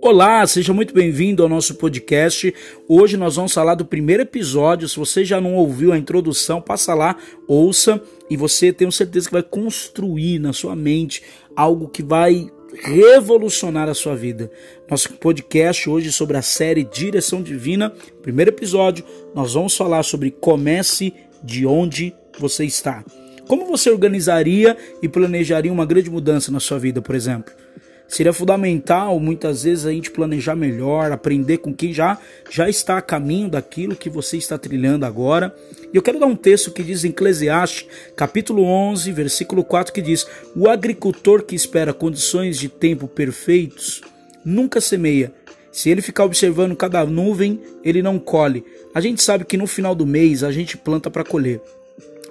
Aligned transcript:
Olá, 0.00 0.46
seja 0.46 0.72
muito 0.72 0.92
bem-vindo 0.92 1.42
ao 1.42 1.48
nosso 1.48 1.74
podcast. 1.76 2.54
Hoje 2.86 3.16
nós 3.16 3.36
vamos 3.36 3.52
falar 3.52 3.74
do 3.74 3.84
primeiro 3.84 4.22
episódio. 4.22 4.88
Se 4.88 4.96
você 4.96 5.24
já 5.24 5.40
não 5.40 5.54
ouviu 5.54 5.92
a 5.92 5.98
introdução, 5.98 6.60
passa 6.60 6.92
lá, 6.92 7.16
ouça 7.48 8.02
e 8.28 8.36
você 8.36 8.72
tenho 8.72 8.92
certeza 8.92 9.26
que 9.26 9.32
vai 9.32 9.42
construir 9.42 10.38
na 10.38 10.52
sua 10.52 10.76
mente 10.76 11.22
algo 11.56 11.88
que 11.88 12.02
vai 12.02 12.50
revolucionar 12.82 13.88
a 13.88 13.94
sua 13.94 14.14
vida. 14.14 14.50
Nosso 14.90 15.12
podcast 15.14 15.88
hoje 15.88 16.12
sobre 16.12 16.36
a 16.36 16.42
série 16.42 16.84
Direção 16.84 17.42
Divina, 17.42 17.92
primeiro 18.20 18.50
episódio, 18.50 19.04
nós 19.34 19.54
vamos 19.54 19.76
falar 19.76 20.02
sobre 20.02 20.30
comece 20.30 21.14
de 21.42 21.64
onde 21.64 22.14
você 22.38 22.64
está. 22.64 23.04
Como 23.46 23.66
você 23.66 23.90
organizaria 23.90 24.76
e 25.02 25.08
planejaria 25.08 25.72
uma 25.72 25.86
grande 25.86 26.10
mudança 26.10 26.50
na 26.50 26.60
sua 26.60 26.78
vida, 26.78 27.00
por 27.02 27.14
exemplo? 27.14 27.52
Seria 28.06 28.32
fundamental 28.32 29.18
muitas 29.18 29.64
vezes 29.64 29.86
a 29.86 29.90
gente 29.90 30.10
planejar 30.10 30.54
melhor, 30.54 31.10
aprender 31.10 31.58
com 31.58 31.74
quem 31.74 31.92
já 31.92 32.18
já 32.50 32.68
está 32.68 32.98
a 32.98 33.02
caminho 33.02 33.48
daquilo 33.48 33.96
que 33.96 34.08
você 34.08 34.36
está 34.36 34.56
trilhando 34.56 35.04
agora. 35.04 35.54
E 35.92 35.96
eu 35.96 36.02
quero 36.02 36.20
dar 36.20 36.26
um 36.26 36.36
texto 36.36 36.70
que 36.70 36.82
diz 36.82 37.04
em 37.04 37.08
Eclesiastes, 37.08 37.88
capítulo 38.14 38.62
11, 38.62 39.10
versículo 39.12 39.64
4, 39.64 39.92
que 39.92 40.02
diz: 40.02 40.26
"O 40.54 40.68
agricultor 40.68 41.42
que 41.42 41.56
espera 41.56 41.92
condições 41.92 42.58
de 42.58 42.68
tempo 42.68 43.08
perfeitos 43.08 44.02
nunca 44.44 44.80
semeia. 44.80 45.32
Se 45.72 45.90
ele 45.90 46.02
ficar 46.02 46.24
observando 46.24 46.76
cada 46.76 47.04
nuvem, 47.04 47.60
ele 47.82 48.02
não 48.02 48.18
colhe. 48.18 48.64
A 48.94 49.00
gente 49.00 49.22
sabe 49.22 49.44
que 49.44 49.56
no 49.56 49.66
final 49.66 49.94
do 49.94 50.06
mês 50.06 50.44
a 50.44 50.52
gente 50.52 50.76
planta 50.76 51.10
para 51.10 51.24
colher. 51.24 51.60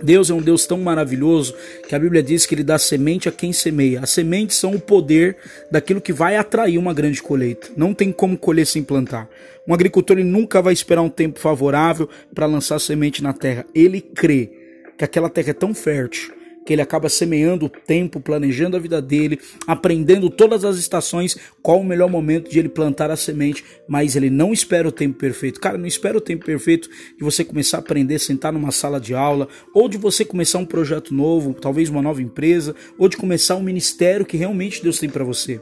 Deus 0.04 0.30
é 0.30 0.34
um 0.34 0.42
Deus 0.42 0.66
tão 0.68 0.78
maravilhoso 0.78 1.56
que 1.88 1.96
a 1.96 2.00
Bíblia 2.00 2.22
diz 2.22 2.46
que 2.46 2.54
ele 2.54 2.64
dá 2.64 2.78
semente 2.78 3.30
a 3.30 3.32
quem 3.32 3.54
semeia. 3.54 4.02
As 4.02 4.10
sementes 4.10 4.58
são 4.58 4.76
o 4.76 4.80
poder 4.80 5.38
daquilo 5.72 6.02
que 6.02 6.12
vai 6.12 6.36
atrair 6.36 6.78
uma 6.78 6.94
grande 6.94 7.22
colheita. 7.22 7.70
Não 7.76 7.94
tem 7.94 8.12
como 8.12 8.38
colher 8.38 8.68
sem 8.68 8.84
plantar. 8.84 9.30
Um 9.68 9.74
agricultor 9.74 10.18
ele 10.18 10.30
nunca 10.30 10.62
vai 10.62 10.74
esperar 10.74 11.02
um 11.02 11.10
tempo 11.10 11.40
favorável 11.40 12.10
para 12.36 12.46
lançar 12.46 12.80
semente 12.80 13.24
na 13.24 13.32
terra. 13.32 13.66
Ele 13.74 14.02
crê 14.02 14.52
que 14.98 15.06
aquela 15.06 15.30
terra 15.30 15.52
é 15.52 15.54
tão 15.54 15.74
fértil 15.74 16.43
que 16.66 16.74
ele 16.74 16.82
acaba 16.82 17.10
semeando 17.10 17.66
o 17.66 17.70
tempo, 17.70 18.20
planejando 18.20 18.78
a 18.78 18.80
vida 18.80 19.02
dele, 19.02 19.40
aprendendo 19.68 20.30
todas 20.30 20.64
as 20.64 20.78
estações, 20.78 21.38
qual 21.62 21.80
o 21.80 21.84
melhor 21.84 22.10
momento 22.10 22.50
de 22.50 22.60
ele 22.60 22.70
plantar 22.70 23.12
a 23.12 23.16
semente, 23.16 23.64
mas 23.88 24.16
ele 24.16 24.30
não 24.30 24.54
espera 24.54 24.88
o 24.88 24.92
tempo 24.92 25.18
perfeito. 25.18 25.60
Cara, 25.60 25.78
não 25.78 25.88
espera 25.88 26.18
o 26.18 26.22
tempo 26.22 26.46
perfeito 26.46 26.90
de 26.90 27.24
você 27.24 27.44
começar 27.44 27.78
a 27.78 27.80
aprender, 27.80 28.20
sentar 28.20 28.54
numa 28.54 28.72
sala 28.72 29.00
de 29.00 29.14
aula, 29.14 29.48
ou 29.74 29.90
de 29.90 29.98
você 29.98 30.24
começar 30.24 30.60
um 30.60 30.66
projeto 30.66 31.14
novo, 31.14 31.54
talvez 31.54 31.90
uma 31.90 32.02
nova 32.02 32.22
empresa, 32.22 32.76
ou 32.98 33.10
de 33.10 33.18
começar 33.18 33.56
um 33.56 33.64
ministério 33.64 34.26
que 34.26 34.38
realmente 34.38 34.82
Deus 34.82 35.00
tem 35.00 35.10
para 35.10 35.24
você. 35.24 35.62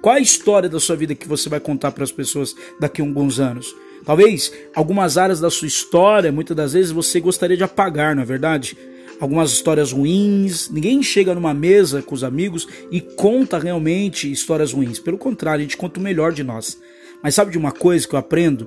Qual 0.00 0.14
é 0.14 0.18
a 0.18 0.22
história 0.22 0.68
da 0.68 0.80
sua 0.80 0.96
vida 0.96 1.14
que 1.14 1.28
você 1.28 1.48
vai 1.48 1.60
contar 1.60 1.92
para 1.92 2.04
as 2.04 2.10
pessoas 2.10 2.56
daqui 2.80 3.02
a 3.02 3.04
alguns 3.04 3.38
anos? 3.38 3.74
Talvez 4.04 4.50
algumas 4.74 5.18
áreas 5.18 5.40
da 5.40 5.50
sua 5.50 5.68
história, 5.68 6.32
muitas 6.32 6.56
das 6.56 6.72
vezes 6.72 6.90
você 6.90 7.20
gostaria 7.20 7.56
de 7.56 7.64
apagar, 7.64 8.16
não 8.16 8.22
é 8.22 8.26
verdade? 8.26 8.76
Algumas 9.20 9.52
histórias 9.52 9.92
ruins. 9.92 10.70
Ninguém 10.70 11.02
chega 11.02 11.34
numa 11.34 11.54
mesa 11.54 12.02
com 12.02 12.14
os 12.14 12.24
amigos 12.24 12.66
e 12.90 13.00
conta 13.00 13.58
realmente 13.58 14.30
histórias 14.30 14.72
ruins. 14.72 14.98
Pelo 14.98 15.18
contrário, 15.18 15.60
a 15.60 15.62
gente 15.62 15.76
conta 15.76 16.00
o 16.00 16.02
melhor 16.02 16.32
de 16.32 16.42
nós. 16.42 16.80
Mas 17.22 17.34
sabe 17.34 17.52
de 17.52 17.58
uma 17.58 17.70
coisa 17.70 18.08
que 18.08 18.14
eu 18.14 18.18
aprendo? 18.18 18.66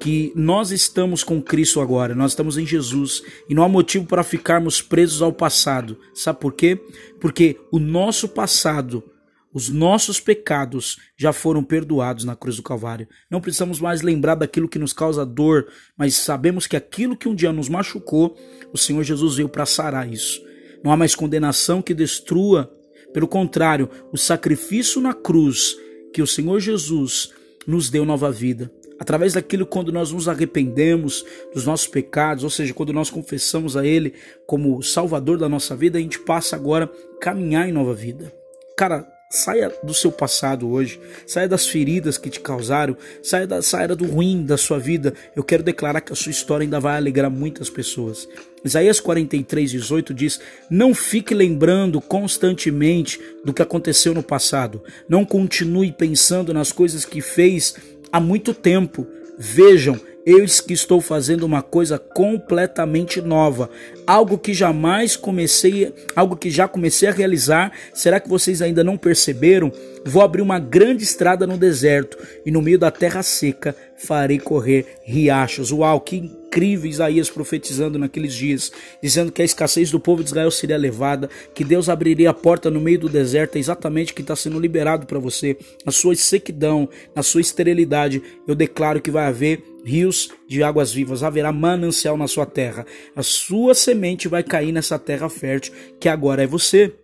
Que 0.00 0.32
nós 0.34 0.72
estamos 0.72 1.22
com 1.22 1.40
Cristo 1.40 1.80
agora, 1.80 2.14
nós 2.14 2.32
estamos 2.32 2.58
em 2.58 2.66
Jesus 2.66 3.22
e 3.48 3.54
não 3.54 3.62
há 3.62 3.68
motivo 3.68 4.06
para 4.06 4.24
ficarmos 4.24 4.82
presos 4.82 5.22
ao 5.22 5.32
passado. 5.32 5.96
Sabe 6.12 6.40
por 6.40 6.52
quê? 6.52 6.80
Porque 7.20 7.56
o 7.70 7.78
nosso 7.78 8.28
passado 8.28 9.04
os 9.52 9.68
nossos 9.68 10.18
pecados 10.18 10.98
já 11.16 11.32
foram 11.32 11.62
perdoados 11.62 12.24
na 12.24 12.34
cruz 12.34 12.56
do 12.56 12.62
Calvário. 12.62 13.06
Não 13.30 13.40
precisamos 13.40 13.78
mais 13.80 14.00
lembrar 14.00 14.34
daquilo 14.34 14.68
que 14.68 14.78
nos 14.78 14.92
causa 14.92 15.26
dor, 15.26 15.68
mas 15.96 16.14
sabemos 16.14 16.66
que 16.66 16.76
aquilo 16.76 17.16
que 17.16 17.28
um 17.28 17.34
dia 17.34 17.52
nos 17.52 17.68
machucou, 17.68 18.36
o 18.72 18.78
Senhor 18.78 19.02
Jesus 19.02 19.36
veio 19.36 19.48
para 19.48 19.66
sarar 19.66 20.10
isso. 20.10 20.40
Não 20.82 20.90
há 20.90 20.96
mais 20.96 21.14
condenação 21.14 21.82
que 21.82 21.94
destrua. 21.94 22.72
Pelo 23.12 23.28
contrário, 23.28 23.90
o 24.10 24.16
sacrifício 24.16 25.00
na 25.00 25.12
cruz 25.12 25.76
que 26.12 26.22
o 26.22 26.26
Senhor 26.26 26.58
Jesus 26.60 27.30
nos 27.66 27.90
deu 27.90 28.04
nova 28.04 28.30
vida. 28.30 28.70
Através 28.98 29.32
daquilo 29.32 29.66
quando 29.66 29.90
nós 29.92 30.12
nos 30.12 30.28
arrependemos 30.28 31.24
dos 31.52 31.66
nossos 31.66 31.88
pecados, 31.88 32.44
ou 32.44 32.50
seja, 32.50 32.72
quando 32.72 32.92
nós 32.92 33.10
confessamos 33.10 33.76
a 33.76 33.84
Ele 33.84 34.14
como 34.46 34.82
Salvador 34.82 35.38
da 35.38 35.48
nossa 35.48 35.74
vida, 35.74 35.98
a 35.98 36.00
gente 36.00 36.20
passa 36.20 36.56
agora 36.56 36.84
a 36.84 37.18
caminhar 37.20 37.68
em 37.68 37.72
nova 37.72 37.94
vida. 37.94 38.32
Cara, 38.76 39.11
Saia 39.34 39.72
do 39.82 39.94
seu 39.94 40.12
passado 40.12 40.68
hoje, 40.68 41.00
saia 41.26 41.48
das 41.48 41.66
feridas 41.66 42.18
que 42.18 42.28
te 42.28 42.38
causaram, 42.38 42.94
saia, 43.22 43.46
da, 43.46 43.62
saia 43.62 43.88
do 43.96 44.04
ruim 44.04 44.44
da 44.44 44.58
sua 44.58 44.78
vida. 44.78 45.14
Eu 45.34 45.42
quero 45.42 45.62
declarar 45.62 46.02
que 46.02 46.12
a 46.12 46.14
sua 46.14 46.28
história 46.28 46.64
ainda 46.64 46.78
vai 46.78 46.98
alegrar 46.98 47.30
muitas 47.30 47.70
pessoas. 47.70 48.28
Isaías 48.62 49.00
43, 49.00 49.70
18 49.70 50.12
diz: 50.12 50.38
Não 50.68 50.94
fique 50.94 51.32
lembrando 51.32 51.98
constantemente 51.98 53.18
do 53.42 53.54
que 53.54 53.62
aconteceu 53.62 54.12
no 54.12 54.22
passado. 54.22 54.82
Não 55.08 55.24
continue 55.24 55.90
pensando 55.92 56.52
nas 56.52 56.70
coisas 56.70 57.06
que 57.06 57.22
fez 57.22 57.74
há 58.12 58.20
muito 58.20 58.52
tempo. 58.52 59.06
Vejam, 59.38 59.98
Eis 60.24 60.60
que 60.60 60.72
estou 60.72 61.00
fazendo 61.00 61.42
uma 61.42 61.62
coisa 61.62 61.98
completamente 61.98 63.20
nova, 63.20 63.68
algo 64.06 64.38
que 64.38 64.54
jamais 64.54 65.16
comecei, 65.16 65.92
algo 66.14 66.36
que 66.36 66.48
já 66.48 66.68
comecei 66.68 67.08
a 67.08 67.12
realizar. 67.12 67.72
Será 67.92 68.20
que 68.20 68.28
vocês 68.28 68.62
ainda 68.62 68.84
não 68.84 68.96
perceberam? 68.96 69.72
Vou 70.04 70.22
abrir 70.22 70.40
uma 70.40 70.60
grande 70.60 71.02
estrada 71.02 71.44
no 71.44 71.56
deserto 71.56 72.16
e 72.46 72.52
no 72.52 72.62
meio 72.62 72.78
da 72.78 72.90
terra 72.90 73.22
seca 73.22 73.74
farei 73.96 74.38
correr 74.38 74.86
riachos. 75.04 75.72
Uau, 75.72 76.00
que 76.00 76.16
incrível 76.16 76.90
Isaías 76.90 77.30
profetizando 77.30 77.98
naqueles 77.98 78.34
dias, 78.34 78.70
dizendo 79.02 79.32
que 79.32 79.42
a 79.42 79.44
escassez 79.44 79.90
do 79.90 79.98
povo 79.98 80.22
de 80.22 80.28
Israel 80.28 80.50
seria 80.50 80.76
levada, 80.76 81.30
que 81.54 81.64
Deus 81.64 81.88
abriria 81.88 82.30
a 82.30 82.34
porta 82.34 82.70
no 82.70 82.80
meio 82.80 82.98
do 82.98 83.08
deserto, 83.08 83.56
é 83.56 83.58
exatamente 83.58 84.12
o 84.12 84.14
que 84.14 84.22
está 84.22 84.36
sendo 84.36 84.60
liberado 84.60 85.06
para 85.06 85.18
você. 85.18 85.56
Na 85.84 85.90
sua 85.90 86.14
sequidão, 86.14 86.88
na 87.14 87.22
sua 87.22 87.40
esterilidade, 87.40 88.22
eu 88.46 88.54
declaro 88.54 89.00
que 89.00 89.10
vai 89.10 89.26
haver 89.26 89.71
rios 89.84 90.30
de 90.48 90.62
águas 90.62 90.92
vivas, 90.92 91.22
haverá 91.22 91.52
manancial 91.52 92.16
na 92.16 92.28
sua 92.28 92.46
terra. 92.46 92.86
A 93.14 93.22
sua 93.22 93.74
semente 93.74 94.28
vai 94.28 94.42
cair 94.42 94.72
nessa 94.72 94.98
terra 94.98 95.28
fértil 95.28 95.72
que 95.98 96.08
agora 96.08 96.42
é 96.42 96.46
você. 96.46 96.94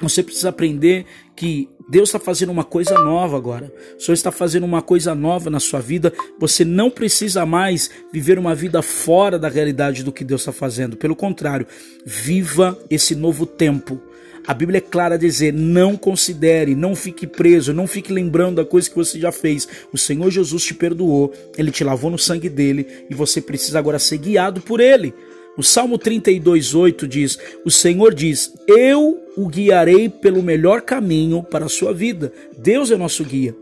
Você 0.00 0.22
precisa 0.22 0.50
aprender 0.50 1.06
que 1.34 1.68
Deus 1.88 2.10
está 2.10 2.18
fazendo 2.18 2.50
uma 2.50 2.62
coisa 2.62 2.94
nova 2.94 3.36
agora. 3.36 3.72
O 3.96 4.00
Senhor 4.00 4.14
está 4.14 4.30
fazendo 4.30 4.64
uma 4.64 4.80
coisa 4.80 5.14
nova 5.14 5.50
na 5.50 5.58
sua 5.58 5.80
vida. 5.80 6.12
Você 6.38 6.64
não 6.64 6.90
precisa 6.90 7.44
mais 7.44 7.90
viver 8.12 8.38
uma 8.38 8.54
vida 8.54 8.80
fora 8.82 9.38
da 9.38 9.48
realidade 9.48 10.04
do 10.04 10.12
que 10.12 10.22
Deus 10.22 10.42
está 10.42 10.52
fazendo. 10.52 10.96
Pelo 10.96 11.16
contrário, 11.16 11.66
viva 12.04 12.78
esse 12.88 13.16
novo 13.16 13.44
tempo. 13.44 14.00
A 14.48 14.54
Bíblia 14.54 14.78
é 14.78 14.80
clara 14.80 15.16
a 15.16 15.18
dizer: 15.18 15.52
não 15.52 15.94
considere, 15.94 16.74
não 16.74 16.96
fique 16.96 17.26
preso, 17.26 17.74
não 17.74 17.86
fique 17.86 18.10
lembrando 18.10 18.56
da 18.56 18.64
coisa 18.64 18.88
que 18.88 18.96
você 18.96 19.20
já 19.20 19.30
fez. 19.30 19.68
O 19.92 19.98
Senhor 19.98 20.30
Jesus 20.30 20.64
te 20.64 20.72
perdoou, 20.72 21.34
ele 21.58 21.70
te 21.70 21.84
lavou 21.84 22.10
no 22.10 22.18
sangue 22.18 22.48
dele 22.48 22.86
e 23.10 23.14
você 23.14 23.42
precisa 23.42 23.78
agora 23.78 23.98
ser 23.98 24.16
guiado 24.16 24.62
por 24.62 24.80
ele. 24.80 25.12
O 25.54 25.62
Salmo 25.62 25.98
32:8 25.98 27.06
diz: 27.06 27.38
O 27.62 27.70
Senhor 27.70 28.14
diz: 28.14 28.54
Eu 28.66 29.20
o 29.36 29.48
guiarei 29.48 30.08
pelo 30.08 30.42
melhor 30.42 30.80
caminho 30.80 31.42
para 31.42 31.66
a 31.66 31.68
sua 31.68 31.92
vida. 31.92 32.32
Deus 32.56 32.90
é 32.90 32.96
nosso 32.96 33.22
guia. 33.24 33.54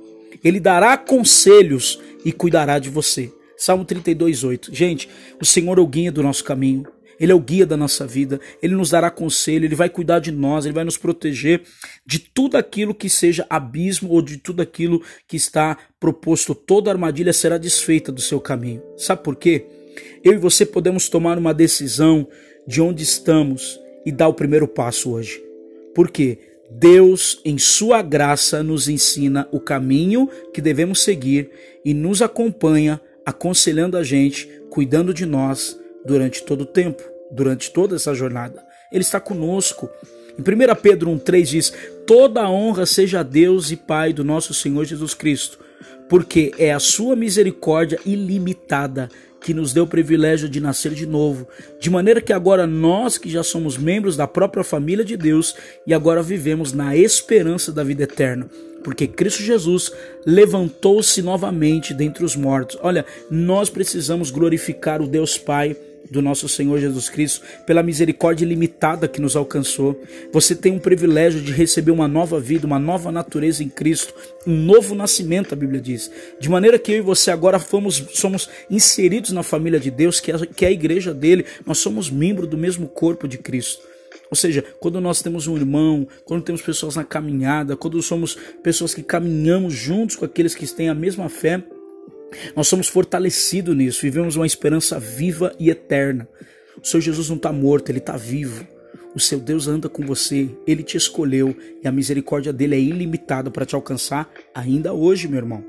Ele 0.45 0.61
dará 0.61 0.97
conselhos 0.97 1.99
e 2.25 2.31
cuidará 2.31 2.79
de 2.79 2.91
você. 2.91 3.33
Salmo 3.57 3.85
32:8. 3.85 4.73
Gente, 4.73 5.09
o 5.41 5.45
Senhor 5.45 5.79
é 5.79 5.81
o 5.81 5.87
guia 5.87 6.13
do 6.13 6.23
nosso 6.23 6.45
caminho. 6.45 6.87
Ele 7.19 7.33
é 7.33 7.35
o 7.35 7.41
guia 7.41 7.65
da 7.65 7.77
nossa 7.77 8.07
vida, 8.07 8.41
ele 8.63 8.75
nos 8.75 8.91
dará 8.91 9.11
conselho, 9.11 9.65
ele 9.65 9.75
vai 9.75 9.89
cuidar 9.89 10.19
de 10.19 10.31
nós, 10.31 10.65
ele 10.65 10.75
vai 10.75 10.85
nos 10.85 10.99
proteger 10.99 11.63
de 12.05 12.19
tudo 12.19 12.57
aquilo 12.57 12.95
que 12.95 13.09
seja 13.09 13.47
abismo 13.49 14.11
ou 14.11 14.21
de 14.21 14.37
tudo 14.37 14.61
aquilo 14.61 15.03
que 15.27 15.37
está 15.37 15.79
proposto. 15.99 16.55
Toda 16.55 16.91
armadilha 16.91 17.33
será 17.33 17.59
desfeita 17.59 18.13
do 18.13 18.21
seu 18.21 18.41
caminho. 18.41 18.83
Sabe 18.97 19.23
por 19.23 19.37
quê? 19.37 19.65
Eu 20.23 20.35
e 20.35 20.39
você 20.39 20.67
podemos 20.67 21.09
tomar 21.09 21.39
uma 21.39 21.55
decisão 21.55 22.29
de 22.67 22.81
onde 22.83 23.03
estamos 23.03 23.81
e 24.05 24.13
dar 24.13 24.29
o 24.29 24.35
primeiro 24.35 24.69
passo 24.69 25.13
hoje. 25.13 25.43
Porque 25.95 26.39
Deus, 26.71 27.41
em 27.45 27.59
Sua 27.59 28.03
graça, 28.03 28.63
nos 28.63 28.89
ensina 28.89 29.49
o 29.51 29.61
caminho 29.61 30.29
que 30.53 30.61
devemos 30.61 31.03
seguir 31.03 31.51
e 31.85 31.95
nos 31.95 32.21
acompanha, 32.21 33.01
aconselhando 33.25 33.97
a 33.97 34.03
gente, 34.03 34.49
cuidando 34.69 35.15
de 35.15 35.25
nós 35.25 35.79
durante 36.07 36.43
todo 36.43 36.63
o 36.63 36.67
tempo, 36.67 37.03
durante 37.31 37.71
toda 37.71 37.97
essa 37.97 38.15
jornada. 38.15 38.65
Ele 38.91 39.03
está 39.03 39.19
conosco. 39.21 39.91
Em 40.39 40.43
1 40.43 40.75
Pedro 40.81 41.11
1,3 41.11 41.43
diz: 41.43 41.73
Toda 42.07 42.49
honra 42.49 42.87
seja 42.87 43.21
a 43.21 43.23
Deus 43.23 43.71
e 43.71 43.77
Pai 43.77 44.13
do 44.13 44.23
nosso 44.23 44.55
Senhor 44.55 44.85
Jesus 44.85 45.15
Cristo, 45.15 45.59
porque 46.09 46.53
é 46.59 46.73
a 46.73 46.79
sua 46.79 47.17
misericórdia 47.17 47.99
ilimitada 48.07 49.09
que 49.41 49.55
nos 49.55 49.73
deu 49.73 49.85
o 49.85 49.89
privilégio 49.89 50.49
de 50.49 50.61
nascer 50.61 50.93
de 50.93 51.07
novo, 51.07 51.47
de 51.79 51.89
maneira 51.89 52.21
que 52.21 52.33
agora 52.33 52.67
nós 52.67 53.17
que 53.17 53.31
já 53.31 53.45
somos 53.45 53.77
membros 53.77 54.17
da 54.17 54.27
própria 54.27 54.65
família 54.65 55.05
de 55.05 55.17
Deus 55.17 55.55
e 55.87 55.95
agora 55.95 56.23
vivemos 56.23 56.73
na 56.73 56.97
esperança 56.97 57.71
da 57.71 57.85
vida 57.85 58.05
eterna. 58.05 58.49
porque 58.83 59.09
Cristo 59.09 59.43
Jesus 59.43 59.91
levantou-se 60.25 61.21
novamente 61.21 61.93
dentre 61.93 62.25
os 62.25 62.37
mortos. 62.37 62.79
Olha, 62.81 63.05
nós 63.29 63.69
precisamos 63.69 64.31
glorificar 64.31 65.03
o 65.03 65.09
Deus 65.09 65.37
Pai 65.37 65.77
do 66.11 66.23
nosso 66.23 66.49
Senhor 66.49 66.79
Jesus 66.79 67.09
Cristo, 67.09 67.43
pela 67.67 67.83
misericórdia 67.83 68.45
ilimitada 68.45 69.09
que 69.09 69.21
nos 69.21 69.37
alcançou. 69.37 70.01
Você 70.33 70.55
tem 70.55 70.73
um 70.73 70.79
privilégio 70.79 71.41
de 71.41 71.53
receber 71.53 71.91
uma 71.91 72.09
nova 72.09 72.41
vida, 72.41 72.67
uma 72.67 72.79
nova 72.79 73.11
natureza 73.13 73.63
em 73.63 73.69
Cristo, 73.69 74.15
um 74.47 74.57
novo 74.57 74.95
nascimento, 74.95 75.53
a 75.53 75.57
Bíblia 75.57 75.81
diz. 75.81 76.11
De 76.39 76.49
maneira 76.49 76.79
que 76.79 76.93
eu 76.93 76.99
e 76.99 77.01
você 77.01 77.31
agora 77.31 77.59
fomos, 77.59 78.03
somos 78.15 78.49
inseridos 78.71 79.33
na 79.33 79.43
família 79.43 79.81
de 79.81 79.91
Deus, 79.91 80.21
que 80.21 80.31
é, 80.31 80.39
que 80.39 80.65
é 80.65 80.69
a 80.69 80.73
igreja 80.73 81.13
dele, 81.13 81.45
nós 81.65 81.79
somos 81.79 82.11
membro 82.11 82.47
do 82.47 82.57
mesmo 82.57 82.89
corpo 82.89 83.27
de 83.27 83.39
Cristo. 83.39 83.83
Ou 84.31 84.37
seja, 84.37 84.65
quando 84.81 85.01
nós 85.01 85.23
temos 85.23 85.47
um 85.47 85.57
irmão, 85.57 86.07
quando 86.25 86.43
temos 86.43 86.61
pessoas 86.61 86.97
na 86.97 87.05
caminhada, 87.05 87.77
quando 87.77 88.01
somos 88.03 88.37
pessoas 88.63 88.93
que 88.93 89.03
caminhamos 89.03 89.75
juntos 89.75 90.17
com 90.17 90.25
aqueles 90.25 90.55
que 90.55 90.67
têm 90.67 90.89
a 90.89 90.95
mesma 90.95 91.29
fé, 91.29 91.63
nós 92.55 92.69
somos 92.69 92.89
fortalecidos 92.89 93.77
nisso, 93.77 94.03
vivemos 94.03 94.37
uma 94.37 94.47
esperança 94.47 94.99
viva 94.99 95.55
e 95.59 95.71
eterna. 95.71 96.29
O 96.83 96.87
Senhor 96.87 97.01
Jesus 97.01 97.29
não 97.29 97.37
está 97.37 97.53
morto, 97.53 97.91
ele 97.91 97.99
está 97.99 98.17
vivo. 98.17 98.67
O 99.15 99.21
seu 99.21 99.41
Deus 99.41 99.67
anda 99.67 99.89
com 99.89 100.05
você, 100.05 100.51
ele 100.67 100.83
te 100.83 100.97
escolheu 100.97 101.57
e 101.83 101.89
a 101.89 101.93
misericórdia 101.93 102.53
dele 102.53 102.75
é 102.75 102.81
ilimitada 102.81 103.51
para 103.51 103.65
te 103.65 103.75
alcançar 103.75 104.31
ainda 104.55 104.93
hoje, 104.93 105.27
meu 105.27 105.39
irmão. 105.39 105.65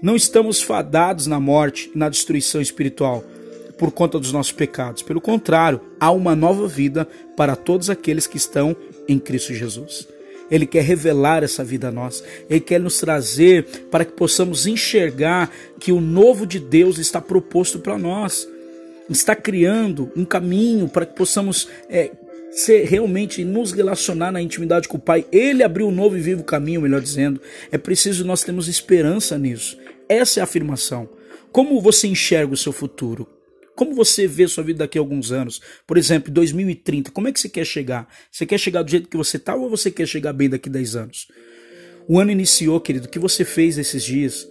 Não 0.00 0.14
estamos 0.14 0.62
fadados 0.62 1.26
na 1.26 1.40
morte 1.40 1.90
e 1.92 1.98
na 1.98 2.08
destruição 2.08 2.60
espiritual 2.60 3.24
por 3.76 3.90
conta 3.90 4.18
dos 4.18 4.32
nossos 4.32 4.52
pecados. 4.52 5.02
Pelo 5.02 5.20
contrário, 5.20 5.80
há 5.98 6.10
uma 6.10 6.36
nova 6.36 6.68
vida 6.68 7.06
para 7.36 7.56
todos 7.56 7.90
aqueles 7.90 8.26
que 8.26 8.36
estão 8.36 8.76
em 9.08 9.18
Cristo 9.18 9.52
Jesus. 9.52 10.06
Ele 10.50 10.66
quer 10.66 10.82
revelar 10.82 11.42
essa 11.42 11.64
vida 11.64 11.88
a 11.88 11.92
nós. 11.92 12.22
Ele 12.48 12.60
quer 12.60 12.80
nos 12.80 12.98
trazer 12.98 13.64
para 13.90 14.04
que 14.04 14.12
possamos 14.12 14.66
enxergar 14.66 15.50
que 15.78 15.92
o 15.92 16.00
novo 16.00 16.46
de 16.46 16.58
Deus 16.58 16.98
está 16.98 17.20
proposto 17.20 17.78
para 17.78 17.98
nós. 17.98 18.48
Está 19.08 19.34
criando 19.36 20.10
um 20.16 20.24
caminho 20.24 20.88
para 20.88 21.06
que 21.06 21.14
possamos 21.14 21.68
é, 21.88 22.10
ser 22.50 22.84
realmente 22.84 23.44
nos 23.44 23.72
relacionar 23.72 24.32
na 24.32 24.40
intimidade 24.40 24.88
com 24.88 24.96
o 24.96 25.00
Pai. 25.00 25.26
Ele 25.30 25.62
abriu 25.62 25.88
um 25.88 25.92
novo 25.92 26.16
e 26.16 26.20
vivo 26.20 26.42
caminho, 26.42 26.80
melhor 26.80 27.00
dizendo. 27.00 27.40
É 27.70 27.78
preciso 27.78 28.24
nós 28.24 28.42
termos 28.42 28.68
esperança 28.68 29.38
nisso. 29.38 29.78
Essa 30.08 30.38
é 30.38 30.42
a 30.42 30.44
afirmação. 30.44 31.08
Como 31.52 31.80
você 31.80 32.06
enxerga 32.06 32.54
o 32.54 32.56
seu 32.56 32.72
futuro? 32.72 33.35
Como 33.76 33.94
você 33.94 34.26
vê 34.26 34.48
sua 34.48 34.64
vida 34.64 34.78
daqui 34.78 34.96
a 34.96 35.00
alguns 35.02 35.30
anos? 35.30 35.60
Por 35.86 35.98
exemplo, 35.98 36.32
2030, 36.32 37.10
como 37.10 37.28
é 37.28 37.32
que 37.32 37.38
você 37.38 37.48
quer 37.48 37.66
chegar? 37.66 38.08
Você 38.32 38.46
quer 38.46 38.58
chegar 38.58 38.82
do 38.82 38.90
jeito 38.90 39.06
que 39.06 39.16
você 39.18 39.36
está 39.36 39.54
ou 39.54 39.68
você 39.68 39.90
quer 39.90 40.08
chegar 40.08 40.32
bem 40.32 40.48
daqui 40.48 40.70
a 40.70 40.72
10 40.72 40.96
anos? 40.96 41.28
O 42.08 42.18
ano 42.18 42.30
iniciou, 42.30 42.80
querido, 42.80 43.06
o 43.06 43.10
que 43.10 43.18
você 43.18 43.44
fez 43.44 43.76
esses 43.76 44.02
dias? 44.02 44.48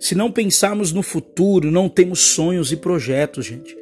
Se 0.00 0.16
não 0.16 0.32
pensarmos 0.32 0.92
no 0.92 1.04
futuro, 1.04 1.70
não 1.70 1.88
temos 1.88 2.18
sonhos 2.18 2.72
e 2.72 2.76
projetos, 2.76 3.46
gente. 3.46 3.77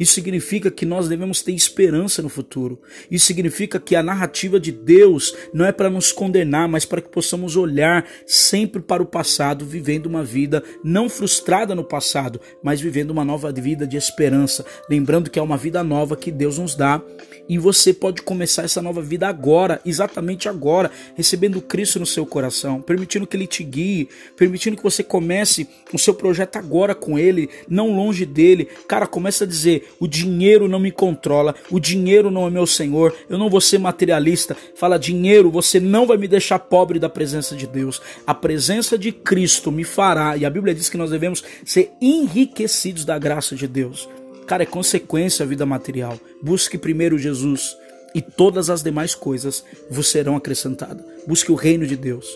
Isso 0.00 0.14
significa 0.14 0.70
que 0.70 0.86
nós 0.86 1.08
devemos 1.08 1.42
ter 1.42 1.52
esperança 1.52 2.22
no 2.22 2.30
futuro. 2.30 2.80
Isso 3.10 3.26
significa 3.26 3.78
que 3.78 3.94
a 3.94 4.02
narrativa 4.02 4.58
de 4.58 4.72
Deus 4.72 5.36
não 5.52 5.66
é 5.66 5.72
para 5.72 5.90
nos 5.90 6.10
condenar, 6.10 6.66
mas 6.66 6.86
para 6.86 7.02
que 7.02 7.10
possamos 7.10 7.54
olhar 7.54 8.08
sempre 8.26 8.80
para 8.80 9.02
o 9.02 9.06
passado, 9.06 9.66
vivendo 9.66 10.06
uma 10.06 10.24
vida 10.24 10.64
não 10.82 11.10
frustrada 11.10 11.74
no 11.74 11.84
passado, 11.84 12.40
mas 12.62 12.80
vivendo 12.80 13.10
uma 13.10 13.26
nova 13.26 13.52
vida 13.52 13.86
de 13.86 13.98
esperança. 13.98 14.64
Lembrando 14.88 15.28
que 15.28 15.38
é 15.38 15.42
uma 15.42 15.58
vida 15.58 15.84
nova 15.84 16.16
que 16.16 16.30
Deus 16.30 16.56
nos 16.56 16.74
dá 16.74 17.02
e 17.50 17.58
você 17.58 17.92
pode 17.92 18.22
começar 18.22 18.62
essa 18.62 18.80
nova 18.80 19.02
vida 19.02 19.26
agora, 19.26 19.80
exatamente 19.84 20.48
agora, 20.48 20.88
recebendo 21.16 21.60
Cristo 21.60 21.98
no 21.98 22.06
seu 22.06 22.24
coração, 22.24 22.80
permitindo 22.80 23.26
que 23.26 23.36
Ele 23.36 23.46
te 23.46 23.64
guie, 23.64 24.08
permitindo 24.36 24.76
que 24.76 24.82
você 24.84 25.02
comece 25.02 25.68
o 25.92 25.98
seu 25.98 26.14
projeto 26.14 26.56
agora 26.56 26.94
com 26.94 27.18
Ele, 27.18 27.50
não 27.68 27.90
longe 27.92 28.24
dele. 28.24 28.68
Cara, 28.86 29.04
começa 29.04 29.42
a 29.42 29.46
dizer: 29.48 29.89
o 29.98 30.06
dinheiro 30.06 30.68
não 30.68 30.78
me 30.78 30.90
controla, 30.90 31.54
o 31.70 31.80
dinheiro 31.80 32.30
não 32.30 32.46
é 32.46 32.50
meu 32.50 32.66
senhor, 32.66 33.14
eu 33.28 33.38
não 33.38 33.50
vou 33.50 33.60
ser 33.60 33.78
materialista. 33.78 34.56
Fala, 34.74 34.98
dinheiro, 34.98 35.50
você 35.50 35.80
não 35.80 36.06
vai 36.06 36.16
me 36.16 36.28
deixar 36.28 36.58
pobre 36.58 36.98
da 36.98 37.08
presença 37.08 37.56
de 37.56 37.66
Deus. 37.66 38.00
A 38.26 38.34
presença 38.34 38.96
de 38.98 39.12
Cristo 39.12 39.72
me 39.72 39.84
fará, 39.84 40.36
e 40.36 40.44
a 40.44 40.50
Bíblia 40.50 40.74
diz 40.74 40.88
que 40.88 40.96
nós 40.96 41.10
devemos 41.10 41.42
ser 41.64 41.90
enriquecidos 42.00 43.04
da 43.04 43.18
graça 43.18 43.56
de 43.56 43.66
Deus. 43.66 44.08
Cara, 44.46 44.64
é 44.64 44.66
consequência 44.66 45.44
a 45.44 45.46
vida 45.46 45.64
material. 45.64 46.18
Busque 46.42 46.76
primeiro 46.76 47.18
Jesus 47.18 47.76
e 48.14 48.20
todas 48.20 48.68
as 48.68 48.82
demais 48.82 49.14
coisas 49.14 49.64
vos 49.88 50.08
serão 50.08 50.36
acrescentadas. 50.36 51.04
Busque 51.26 51.52
o 51.52 51.54
reino 51.54 51.86
de 51.86 51.96
Deus. 51.96 52.26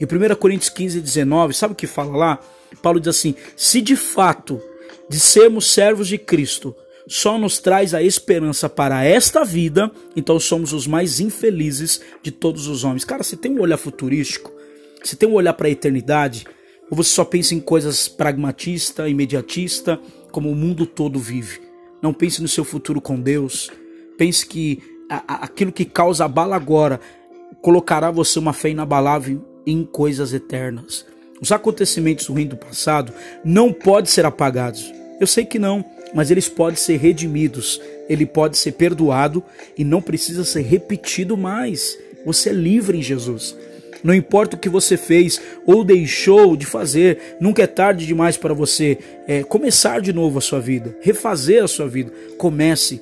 Em 0.00 0.04
1 0.04 0.34
Coríntios 0.36 0.68
15, 0.68 1.00
19, 1.00 1.54
sabe 1.54 1.72
o 1.72 1.76
que 1.76 1.86
fala 1.86 2.16
lá? 2.16 2.40
Paulo 2.82 3.00
diz 3.00 3.08
assim: 3.08 3.34
se 3.56 3.80
de 3.80 3.96
fato 3.96 4.60
de 5.08 5.18
sermos 5.18 5.70
servos 5.72 6.08
de 6.08 6.18
Cristo 6.18 6.74
só 7.06 7.36
nos 7.36 7.58
traz 7.58 7.94
a 7.94 8.02
esperança 8.02 8.68
para 8.68 9.04
esta 9.04 9.44
vida, 9.44 9.90
então 10.14 10.38
somos 10.38 10.72
os 10.72 10.86
mais 10.86 11.20
infelizes 11.20 12.00
de 12.22 12.30
todos 12.30 12.66
os 12.68 12.84
homens. 12.84 13.04
Cara, 13.04 13.22
você 13.22 13.36
tem 13.36 13.52
um 13.52 13.60
olhar 13.60 13.76
futurístico, 13.76 14.52
você 15.02 15.16
tem 15.16 15.28
um 15.28 15.34
olhar 15.34 15.52
para 15.54 15.68
a 15.68 15.70
eternidade, 15.70 16.46
ou 16.90 16.96
você 16.96 17.10
só 17.10 17.24
pensa 17.24 17.54
em 17.54 17.60
coisas 17.60 18.06
pragmatista, 18.08 19.08
imediatista, 19.08 19.98
como 20.30 20.50
o 20.50 20.54
mundo 20.54 20.86
todo 20.86 21.18
vive? 21.18 21.60
Não 22.00 22.12
pense 22.12 22.42
no 22.42 22.48
seu 22.48 22.64
futuro 22.64 23.00
com 23.00 23.20
Deus. 23.20 23.70
Pense 24.18 24.44
que 24.46 24.82
aquilo 25.08 25.72
que 25.72 25.84
causa 25.84 26.24
abala 26.24 26.56
agora 26.56 27.00
colocará 27.60 28.10
você 28.10 28.38
uma 28.38 28.52
fé 28.52 28.70
inabalável 28.70 29.44
em 29.66 29.84
coisas 29.84 30.32
eternas. 30.32 31.06
Os 31.40 31.52
acontecimentos 31.52 32.26
ruins 32.26 32.48
do 32.48 32.56
passado 32.56 33.12
não 33.44 33.72
podem 33.72 34.10
ser 34.10 34.24
apagados. 34.24 34.92
Eu 35.20 35.26
sei 35.26 35.44
que 35.44 35.58
não 35.58 35.84
mas 36.14 36.30
eles 36.30 36.48
podem 36.48 36.76
ser 36.76 36.96
redimidos, 36.96 37.80
ele 38.08 38.26
pode 38.26 38.56
ser 38.58 38.72
perdoado 38.72 39.42
e 39.76 39.84
não 39.84 40.02
precisa 40.02 40.44
ser 40.44 40.62
repetido 40.62 41.36
mais. 41.36 41.98
Você 42.24 42.50
é 42.50 42.52
livre 42.52 42.98
em 42.98 43.02
Jesus. 43.02 43.56
Não 44.02 44.12
importa 44.12 44.56
o 44.56 44.58
que 44.58 44.68
você 44.68 44.96
fez 44.96 45.40
ou 45.64 45.84
deixou 45.84 46.56
de 46.56 46.66
fazer, 46.66 47.36
nunca 47.40 47.62
é 47.62 47.66
tarde 47.66 48.06
demais 48.06 48.36
para 48.36 48.52
você 48.52 48.98
é, 49.28 49.44
começar 49.44 50.00
de 50.00 50.12
novo 50.12 50.38
a 50.38 50.40
sua 50.40 50.58
vida, 50.58 50.96
refazer 51.00 51.62
a 51.62 51.68
sua 51.68 51.86
vida. 51.86 52.12
Comece 52.36 53.00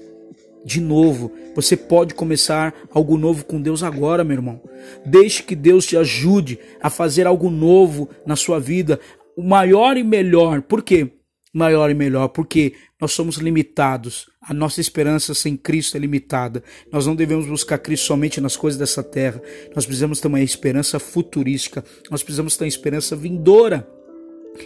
de 0.64 0.80
novo. 0.80 1.32
Você 1.54 1.76
pode 1.76 2.14
começar 2.14 2.74
algo 2.92 3.16
novo 3.16 3.44
com 3.44 3.60
Deus 3.60 3.82
agora, 3.82 4.24
meu 4.24 4.36
irmão. 4.36 4.60
Deixe 5.04 5.42
que 5.42 5.56
Deus 5.56 5.86
te 5.86 5.96
ajude 5.96 6.58
a 6.82 6.90
fazer 6.90 7.26
algo 7.26 7.50
novo 7.50 8.08
na 8.26 8.36
sua 8.36 8.60
vida, 8.60 9.00
o 9.36 9.42
maior 9.42 9.96
e 9.96 10.04
melhor. 10.04 10.60
Por 10.62 10.82
quê? 10.82 11.08
Maior 11.52 11.90
e 11.90 11.94
melhor, 11.94 12.28
porque 12.28 12.74
nós 13.00 13.12
somos 13.12 13.36
limitados. 13.36 14.28
A 14.40 14.54
nossa 14.54 14.80
esperança 14.80 15.34
sem 15.34 15.56
Cristo 15.56 15.96
é 15.96 16.00
limitada. 16.00 16.62
Nós 16.92 17.06
não 17.06 17.16
devemos 17.16 17.46
buscar 17.46 17.78
Cristo 17.78 18.06
somente 18.06 18.40
nas 18.40 18.56
coisas 18.56 18.78
dessa 18.78 19.02
terra. 19.02 19.42
Nós 19.74 19.84
precisamos 19.84 20.20
ter 20.20 20.28
uma 20.28 20.40
esperança 20.40 20.98
futurística. 20.98 21.84
Nós 22.10 22.22
precisamos 22.22 22.56
ter 22.56 22.64
uma 22.64 22.68
esperança 22.68 23.16
vindoura. 23.16 23.88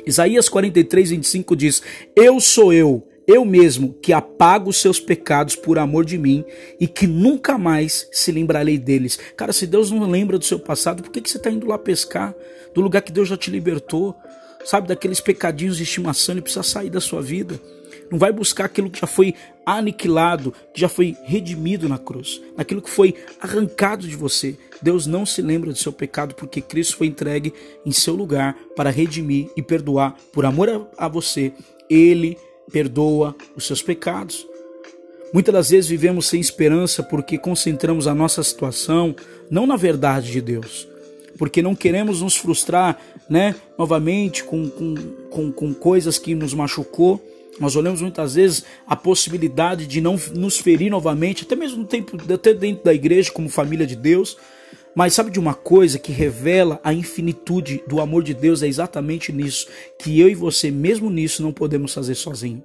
Isaías 0.07 0.49
43, 0.49 1.11
25 1.11 1.57
diz: 1.57 1.83
Eu 2.15 2.41
sou 2.41 2.73
eu, 2.73 3.07
eu 3.27 3.45
mesmo, 3.45 3.95
que 4.03 4.13
apago 4.13 4.71
os 4.71 4.81
seus 4.81 5.01
pecados 5.01 5.57
por 5.57 5.79
amor 5.79 6.05
de 6.05 6.19
mim 6.19 6.45
e 6.79 6.87
que 6.87 7.07
nunca 7.07 7.57
mais 7.57 8.09
se 8.13 8.31
lembrarei 8.31 8.79
deles. 8.79 9.19
Cara, 9.37 9.53
se 9.53 9.67
Deus 9.67 9.91
não 9.91 10.09
lembra 10.11 10.39
do 10.39 10.45
seu 10.45 10.59
passado, 10.59 11.03
por 11.03 11.11
que, 11.11 11.21
que 11.21 11.31
você 11.31 11.39
está 11.39 11.51
indo 11.51 11.67
lá 11.67 11.79
pescar? 11.79 12.35
Do 12.75 12.81
lugar 12.81 13.03
que 13.03 13.13
Deus 13.13 13.29
já 13.29 13.37
te 13.37 13.51
libertou? 13.51 14.15
Sabe, 14.65 14.89
daqueles 14.89 15.21
pecadinhos 15.21 15.77
de 15.77 15.83
estimação, 15.83 16.35
ele 16.35 16.43
precisa 16.43 16.63
sair 16.63 16.91
da 16.91 17.01
sua 17.01 17.21
vida. 17.21 17.61
Não 18.11 18.19
vai 18.19 18.33
buscar 18.33 18.67
aquilo 18.67 18.91
que 18.91 19.01
já 19.01 19.07
foi 19.07 19.35
aniquilado, 19.65 20.53
que 20.73 20.81
já 20.81 20.89
foi 20.89 21.17
redimido 21.25 21.89
na 21.89 21.99
cruz, 21.99 22.41
naquilo 22.57 22.83
que 22.83 22.91
foi 22.91 23.15
arrancado 23.41 24.07
de 24.07 24.17
você. 24.17 24.57
Deus 24.83 25.07
não 25.07 25.25
se 25.25 25.41
lembra 25.41 25.73
do 25.73 25.79
seu 25.79 25.93
pecado 25.93 26.35
porque 26.35 26.61
Cristo 26.61 26.97
foi 26.97 27.07
entregue 27.07 27.53
em 27.85 27.93
seu 27.93 28.15
lugar 28.15 28.57
para 28.77 28.91
redimir 28.91 29.49
e 29.57 29.63
perdoar 29.63 30.17
por 30.33 30.45
amor 30.45 30.89
a, 30.97 31.09
você. 31.09 31.53
Ele 31.89 32.37
perdoa 32.71 33.35
os 33.57 33.67
seus 33.67 33.83
pecados. 33.83 34.47
Muitas 35.33 35.53
das 35.53 35.71
vezes 35.71 35.91
vivemos 35.91 36.27
sem 36.27 36.41
esperança 36.41 37.03
porque 37.03 37.39
concentramos 37.39 38.07
a 38.07 38.15
nossa 38.15 38.43
situação 38.43 39.17
não 39.51 39.67
na 39.67 39.77
verdade 39.77 40.31
de 40.31 40.41
Deus, 40.41 40.87
porque 41.39 41.63
não 41.63 41.75
queremos 41.75 42.21
nos 42.23 42.37
frustrar 42.37 42.99
né, 43.29 43.55
novamente 43.79 44.45
com, 44.45 44.69
com, 44.69 44.95
com, 45.31 45.53
com 45.53 45.75
coisas 45.75 46.19
que 46.19 46.35
nos 46.35 46.55
machucou. 46.55 47.23
Nós 47.59 47.77
olhamos 47.77 48.03
muitas 48.03 48.35
vezes 48.35 48.65
a 48.87 48.97
possibilidade 48.97 49.87
de 49.87 50.01
não 50.01 50.19
nos 50.35 50.59
ferir 50.59 50.91
novamente, 50.91 51.45
até 51.45 51.55
mesmo 51.55 51.79
no 51.79 51.87
tempo, 51.87 52.17
até 52.33 52.53
dentro 52.53 52.85
da 52.85 52.93
igreja, 52.93 53.31
como 53.31 53.49
família 53.49 53.87
de 53.87 53.95
Deus. 53.95 54.37
Mas 54.95 55.15
sabe 55.15 55.31
de 55.31 55.41
uma 55.41 55.55
coisa 55.55 55.99
que 55.99 56.13
revela 56.13 56.81
a 56.85 56.93
infinitude 56.93 57.83
do 57.89 58.01
amor 58.01 58.23
de 58.23 58.33
Deus? 58.33 58.63
É 58.63 58.69
exatamente 58.69 59.33
nisso, 59.33 59.67
que 60.01 60.21
eu 60.21 60.29
e 60.29 60.35
você, 60.35 60.71
mesmo 60.71 61.11
nisso, 61.11 61.43
não 61.43 61.53
podemos 61.53 61.93
fazer 61.93 62.15
sozinho. 62.15 62.63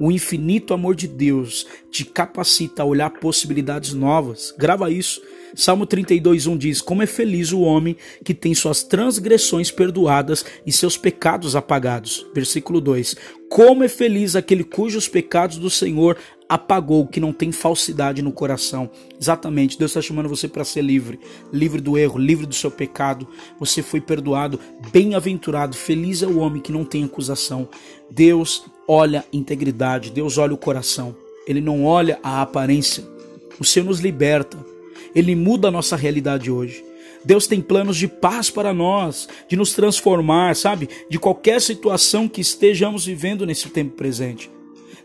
O 0.00 0.10
infinito 0.10 0.74
amor 0.74 0.96
de 0.96 1.06
Deus 1.06 1.66
te 1.90 2.04
capacita 2.04 2.82
a 2.82 2.86
olhar 2.86 3.10
possibilidades 3.10 3.92
novas. 3.92 4.52
Grava 4.56 4.90
isso. 4.90 5.22
Salmo 5.54 5.86
32:1 5.86 6.58
diz: 6.58 6.80
Como 6.80 7.02
é 7.02 7.06
feliz 7.06 7.52
o 7.52 7.60
homem 7.60 7.96
que 8.24 8.34
tem 8.34 8.54
suas 8.54 8.82
transgressões 8.82 9.70
perdoadas 9.70 10.44
e 10.66 10.72
seus 10.72 10.96
pecados 10.96 11.54
apagados. 11.54 12.26
Versículo 12.34 12.80
2: 12.80 13.16
Como 13.48 13.84
é 13.84 13.88
feliz 13.88 14.34
aquele 14.34 14.64
cujos 14.64 15.08
pecados 15.08 15.58
do 15.58 15.70
Senhor 15.70 16.16
apagou, 16.48 17.06
que 17.06 17.20
não 17.20 17.32
tem 17.32 17.50
falsidade 17.52 18.22
no 18.22 18.32
coração. 18.32 18.90
Exatamente, 19.20 19.78
Deus 19.78 19.90
está 19.90 20.02
chamando 20.02 20.28
você 20.28 20.46
para 20.46 20.64
ser 20.64 20.82
livre, 20.82 21.18
livre 21.52 21.80
do 21.80 21.96
erro, 21.96 22.18
livre 22.18 22.46
do 22.46 22.54
seu 22.54 22.70
pecado. 22.70 23.26
Você 23.58 23.82
foi 23.82 24.00
perdoado, 24.00 24.60
bem-aventurado, 24.92 25.76
feliz 25.76 26.22
é 26.22 26.26
o 26.26 26.38
homem 26.38 26.60
que 26.60 26.72
não 26.72 26.84
tem 26.84 27.04
acusação. 27.04 27.68
Deus 28.10 28.64
olha 28.86 29.24
integridade, 29.32 30.10
Deus 30.10 30.36
olha 30.38 30.54
o 30.54 30.58
coração. 30.58 31.16
Ele 31.46 31.60
não 31.60 31.84
olha 31.84 32.18
a 32.22 32.42
aparência. 32.42 33.04
O 33.58 33.64
Senhor 33.64 33.86
nos 33.86 34.00
liberta. 34.00 34.73
Ele 35.14 35.34
muda 35.34 35.68
a 35.68 35.70
nossa 35.70 35.96
realidade 35.96 36.50
hoje. 36.50 36.84
Deus 37.24 37.46
tem 37.46 37.60
planos 37.60 37.96
de 37.96 38.06
paz 38.06 38.50
para 38.50 38.74
nós, 38.74 39.28
de 39.48 39.56
nos 39.56 39.72
transformar, 39.72 40.54
sabe? 40.54 40.88
De 41.08 41.18
qualquer 41.18 41.60
situação 41.60 42.28
que 42.28 42.40
estejamos 42.40 43.06
vivendo 43.06 43.46
nesse 43.46 43.68
tempo 43.70 43.96
presente. 43.96 44.50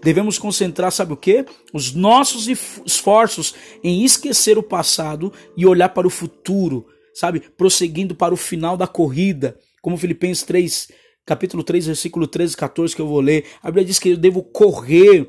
Devemos 0.02 0.38
concentrar, 0.38 0.92
sabe 0.92 1.14
o 1.14 1.18
que? 1.18 1.46
Os 1.74 1.94
nossos 1.94 2.48
esforços 2.48 3.54
em 3.84 4.04
esquecer 4.04 4.58
o 4.58 4.64
passado 4.64 5.32
e 5.56 5.66
olhar 5.66 5.90
para 5.90 6.08
o 6.08 6.10
futuro, 6.10 6.86
sabe? 7.14 7.42
Prosseguindo 7.58 8.16
para 8.16 8.34
o 8.34 8.38
final 8.38 8.78
da 8.78 8.88
corrida, 8.88 9.58
como 9.82 9.98
Filipenses 9.98 10.44
3, 10.44 10.90
capítulo 11.26 11.64
3, 11.64 11.88
versículo 11.88 12.28
13 12.28 12.54
e 12.54 12.58
14 12.58 12.96
que 12.96 13.02
eu 13.02 13.08
vou 13.08 13.20
ler. 13.20 13.46
A 13.62 13.68
Bíblia 13.68 13.86
diz 13.86 14.00
que 14.00 14.10
eu 14.10 14.18
devo 14.18 14.42
correr, 14.42 15.26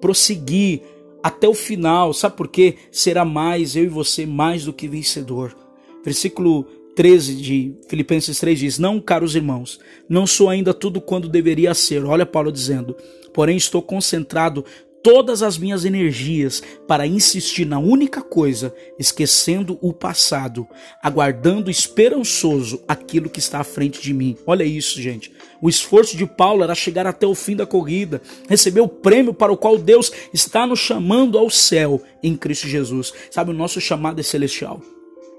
prosseguir 0.00 0.82
até 1.24 1.48
o 1.48 1.54
final. 1.54 2.12
Sabe 2.12 2.36
por 2.36 2.48
quê? 2.48 2.76
Será 2.92 3.24
mais 3.24 3.74
eu 3.74 3.84
e 3.84 3.88
você 3.88 4.26
mais 4.26 4.66
do 4.66 4.74
que 4.74 4.86
vencedor. 4.86 5.56
Versículo 6.04 6.64
13 6.94 7.34
de 7.36 7.74
Filipenses 7.88 8.38
3 8.38 8.58
diz: 8.58 8.78
Não, 8.78 9.00
caros 9.00 9.34
irmãos, 9.34 9.80
não 10.06 10.26
sou 10.26 10.50
ainda 10.50 10.74
tudo 10.74 11.00
quando 11.00 11.26
deveria 11.26 11.72
ser. 11.72 12.04
Olha 12.04 12.26
Paulo 12.26 12.52
dizendo: 12.52 12.94
Porém, 13.32 13.56
estou 13.56 13.80
concentrado 13.80 14.62
todas 15.02 15.42
as 15.42 15.56
minhas 15.56 15.86
energias 15.86 16.62
para 16.86 17.06
insistir 17.06 17.64
na 17.64 17.78
única 17.78 18.20
coisa, 18.20 18.74
esquecendo 18.98 19.78
o 19.80 19.92
passado, 19.92 20.66
aguardando 21.02 21.70
esperançoso 21.70 22.82
aquilo 22.86 23.30
que 23.30 23.38
está 23.38 23.60
à 23.60 23.64
frente 23.64 24.00
de 24.00 24.12
mim. 24.12 24.36
Olha 24.46 24.64
isso, 24.64 25.00
gente. 25.00 25.32
O 25.64 25.68
esforço 25.70 26.14
de 26.14 26.26
Paulo 26.26 26.62
era 26.62 26.74
chegar 26.74 27.06
até 27.06 27.26
o 27.26 27.34
fim 27.34 27.56
da 27.56 27.64
corrida, 27.64 28.20
receber 28.46 28.82
o 28.82 28.86
prêmio 28.86 29.32
para 29.32 29.50
o 29.50 29.56
qual 29.56 29.78
Deus 29.78 30.12
está 30.30 30.66
nos 30.66 30.78
chamando 30.78 31.38
ao 31.38 31.48
céu 31.48 32.02
em 32.22 32.36
Cristo 32.36 32.68
Jesus. 32.68 33.14
Sabe, 33.30 33.50
o 33.50 33.54
nosso 33.54 33.80
chamado 33.80 34.20
é 34.20 34.22
celestial. 34.22 34.82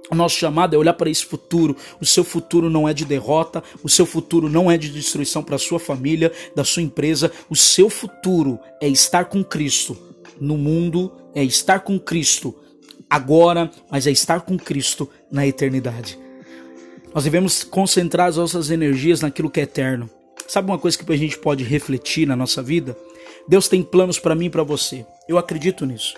O 0.09 0.15
nosso 0.15 0.35
chamado 0.35 0.75
é 0.75 0.79
olhar 0.79 0.93
para 0.93 1.11
esse 1.11 1.23
futuro. 1.23 1.77
O 2.01 2.07
seu 2.07 2.23
futuro 2.23 2.71
não 2.71 2.89
é 2.89 2.93
de 2.93 3.05
derrota, 3.05 3.63
o 3.83 3.87
seu 3.87 4.03
futuro 4.03 4.49
não 4.49 4.71
é 4.71 4.79
de 4.79 4.89
destruição 4.89 5.43
para 5.43 5.57
a 5.57 5.59
sua 5.59 5.77
família, 5.77 6.31
da 6.55 6.63
sua 6.63 6.81
empresa. 6.81 7.31
O 7.47 7.55
seu 7.55 7.87
futuro 7.87 8.57
é 8.81 8.87
estar 8.87 9.25
com 9.25 9.43
Cristo 9.43 9.95
no 10.41 10.57
mundo, 10.57 11.11
é 11.35 11.43
estar 11.43 11.81
com 11.81 11.99
Cristo 11.99 12.55
agora, 13.07 13.69
mas 13.91 14.07
é 14.07 14.11
estar 14.11 14.41
com 14.41 14.57
Cristo 14.57 15.07
na 15.31 15.45
eternidade. 15.45 16.24
Nós 17.15 17.23
devemos 17.23 17.63
concentrar 17.63 18.27
as 18.27 18.35
nossas 18.35 18.69
energias 18.69 19.21
naquilo 19.21 19.49
que 19.49 19.61
é 19.61 19.63
eterno. 19.63 20.09
Sabe 20.49 20.69
uma 20.69 20.77
coisa 20.77 20.97
que 20.97 21.13
a 21.13 21.15
gente 21.15 21.37
pode 21.37 21.63
refletir 21.63 22.27
na 22.27 22.35
nossa 22.35 22.61
vida? 22.61 22.97
Deus 23.47 23.69
tem 23.69 23.81
planos 23.81 24.19
para 24.19 24.35
mim 24.35 24.47
e 24.47 24.49
para 24.49 24.63
você. 24.63 25.05
Eu 25.25 25.37
acredito 25.37 25.85
nisso. 25.85 26.13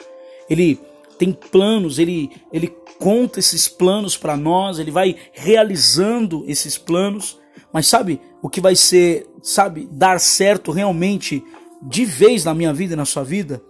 Ele 0.50 0.82
tem 1.20 1.32
planos, 1.32 2.00
ele, 2.00 2.32
ele 2.52 2.74
conta 2.98 3.38
esses 3.38 3.68
planos 3.68 4.18
para 4.18 4.36
nós, 4.36 4.80
ele 4.80 4.90
vai 4.90 5.16
realizando 5.34 6.44
esses 6.48 6.80
planos. 6.80 7.38
Mas 7.72 7.86
sabe 7.86 8.20
o 8.42 8.50
que 8.50 8.60
vai 8.60 8.76
ser, 8.76 9.28
sabe, 9.44 9.88
dar 9.92 10.20
certo 10.20 10.72
realmente 10.72 11.44
de 11.80 12.06
vez 12.06 12.44
na 12.44 12.56
minha 12.56 12.74
vida 12.74 12.94
e 12.94 12.98
na 12.98 13.06
sua 13.06 13.24
vida? 13.24 13.62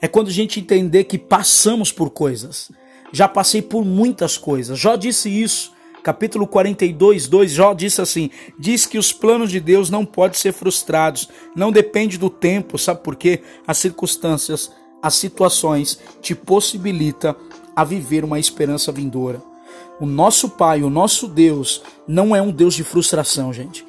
É 0.00 0.06
quando 0.06 0.28
a 0.28 0.32
gente 0.32 0.60
entender 0.60 1.02
que 1.02 1.18
passamos 1.18 1.90
por 1.90 2.10
coisas. 2.10 2.70
Já 3.12 3.26
passei 3.26 3.60
por 3.60 3.84
muitas 3.84 4.38
coisas. 4.38 4.78
Jó 4.78 4.94
disse 4.94 5.28
isso. 5.28 5.79
Capítulo 6.02 6.46
42, 6.46 7.28
2, 7.28 7.52
Jó 7.52 7.74
disse 7.74 8.00
assim: 8.00 8.30
Diz 8.58 8.86
que 8.86 8.98
os 8.98 9.12
planos 9.12 9.50
de 9.50 9.60
Deus 9.60 9.90
não 9.90 10.04
podem 10.04 10.38
ser 10.38 10.52
frustrados, 10.52 11.28
não 11.54 11.70
depende 11.70 12.16
do 12.16 12.30
tempo, 12.30 12.78
sabe 12.78 13.02
por 13.02 13.16
quê? 13.16 13.40
As 13.66 13.78
circunstâncias 13.78 14.70
as 15.02 15.14
situações 15.14 15.98
te 16.20 16.34
possibilita 16.34 17.34
a 17.74 17.84
viver 17.84 18.24
uma 18.24 18.38
esperança 18.38 18.92
vindoura. 18.92 19.42
O 19.98 20.06
nosso 20.06 20.48
Pai, 20.48 20.82
o 20.82 20.90
nosso 20.90 21.26
Deus, 21.26 21.82
não 22.06 22.34
é 22.34 22.42
um 22.42 22.50
Deus 22.50 22.74
de 22.74 22.84
frustração, 22.84 23.52
gente. 23.52 23.84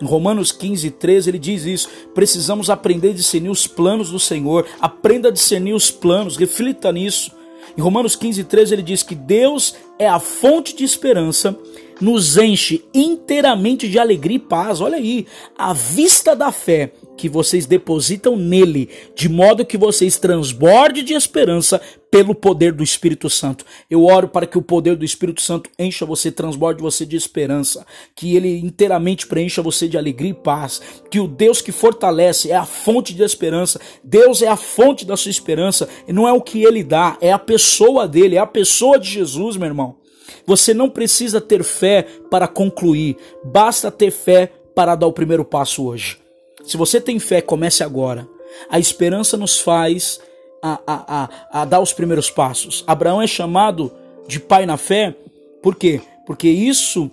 Em 0.00 0.04
Romanos 0.04 0.52
15, 0.52 0.90
13, 0.90 1.30
ele 1.30 1.38
diz 1.38 1.64
isso. 1.64 1.88
Precisamos 2.14 2.68
aprender 2.68 3.10
a 3.10 3.14
discernir 3.14 3.48
os 3.48 3.66
planos 3.66 4.10
do 4.10 4.18
Senhor. 4.18 4.66
Aprenda 4.80 5.28
a 5.28 5.32
discernir 5.32 5.74
os 5.74 5.90
planos, 5.90 6.36
reflita 6.36 6.92
nisso. 6.92 7.30
Em 7.76 7.80
Romanos 7.80 8.16
15, 8.16 8.44
13, 8.44 8.74
ele 8.74 8.82
diz 8.82 9.02
que 9.02 9.14
Deus 9.14 9.74
é 9.98 10.08
a 10.08 10.18
fonte 10.18 10.74
de 10.74 10.84
esperança, 10.84 11.56
nos 12.00 12.36
enche 12.36 12.84
inteiramente 12.94 13.88
de 13.88 13.98
alegria 13.98 14.36
e 14.36 14.40
paz. 14.40 14.80
Olha 14.80 14.96
aí, 14.96 15.26
à 15.56 15.72
vista 15.72 16.34
da 16.34 16.52
fé 16.52 16.92
que 17.16 17.28
vocês 17.28 17.64
depositam 17.64 18.36
nele, 18.36 18.90
de 19.14 19.28
modo 19.28 19.64
que 19.64 19.78
vocês 19.78 20.18
transbordem 20.18 21.02
de 21.02 21.14
esperança 21.14 21.80
pelo 22.10 22.34
poder 22.34 22.72
do 22.72 22.84
Espírito 22.84 23.28
Santo. 23.30 23.64
Eu 23.90 24.04
oro 24.04 24.28
para 24.28 24.46
que 24.46 24.58
o 24.58 24.62
poder 24.62 24.96
do 24.96 25.04
Espírito 25.04 25.40
Santo 25.40 25.70
encha 25.78 26.04
você, 26.04 26.30
transborde 26.30 26.82
você 26.82 27.06
de 27.06 27.16
esperança, 27.16 27.86
que 28.14 28.36
ele 28.36 28.58
inteiramente 28.58 29.26
preencha 29.26 29.62
você 29.62 29.88
de 29.88 29.96
alegria 29.96 30.30
e 30.30 30.34
paz, 30.34 30.80
que 31.10 31.18
o 31.18 31.26
Deus 31.26 31.62
que 31.62 31.72
fortalece 31.72 32.50
é 32.50 32.56
a 32.56 32.66
fonte 32.66 33.14
de 33.14 33.22
esperança. 33.22 33.80
Deus 34.04 34.42
é 34.42 34.48
a 34.48 34.56
fonte 34.56 35.04
da 35.06 35.16
sua 35.16 35.30
esperança, 35.30 35.88
e 36.06 36.12
não 36.12 36.28
é 36.28 36.32
o 36.32 36.42
que 36.42 36.62
ele 36.62 36.84
dá, 36.84 37.16
é 37.20 37.32
a 37.32 37.38
pessoa 37.38 38.06
dele, 38.06 38.36
é 38.36 38.40
a 38.40 38.46
pessoa 38.46 38.98
de 38.98 39.08
Jesus, 39.08 39.56
meu 39.56 39.66
irmão. 39.66 40.05
Você 40.46 40.74
não 40.74 40.88
precisa 40.88 41.40
ter 41.40 41.62
fé 41.62 42.06
para 42.30 42.48
concluir, 42.48 43.16
basta 43.44 43.90
ter 43.90 44.10
fé 44.10 44.52
para 44.74 44.94
dar 44.94 45.06
o 45.06 45.12
primeiro 45.12 45.44
passo 45.44 45.86
hoje. 45.86 46.18
Se 46.64 46.76
você 46.76 47.00
tem 47.00 47.18
fé, 47.18 47.40
comece 47.40 47.82
agora. 47.82 48.28
A 48.68 48.78
esperança 48.78 49.36
nos 49.36 49.58
faz 49.58 50.20
a, 50.62 50.80
a, 50.86 51.22
a, 51.22 51.60
a 51.62 51.64
dar 51.64 51.80
os 51.80 51.92
primeiros 51.92 52.30
passos. 52.30 52.82
Abraão 52.86 53.22
é 53.22 53.26
chamado 53.26 53.92
de 54.26 54.40
pai 54.40 54.66
na 54.66 54.76
fé, 54.76 55.14
por 55.62 55.76
quê? 55.76 56.00
Porque 56.26 56.48
isso, 56.48 57.10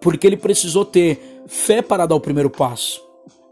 porque 0.00 0.26
ele 0.26 0.36
precisou 0.36 0.84
ter 0.84 1.42
fé 1.46 1.82
para 1.82 2.06
dar 2.06 2.14
o 2.14 2.20
primeiro 2.20 2.50
passo. 2.50 3.02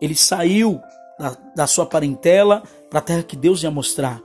Ele 0.01 0.15
saiu 0.15 0.81
da, 1.19 1.37
da 1.55 1.67
sua 1.67 1.87
parentela 1.87 2.63
para 2.89 2.99
a 2.99 3.03
terra 3.03 3.23
que 3.23 3.37
Deus 3.37 3.63
ia 3.63 3.71
mostrar, 3.71 4.21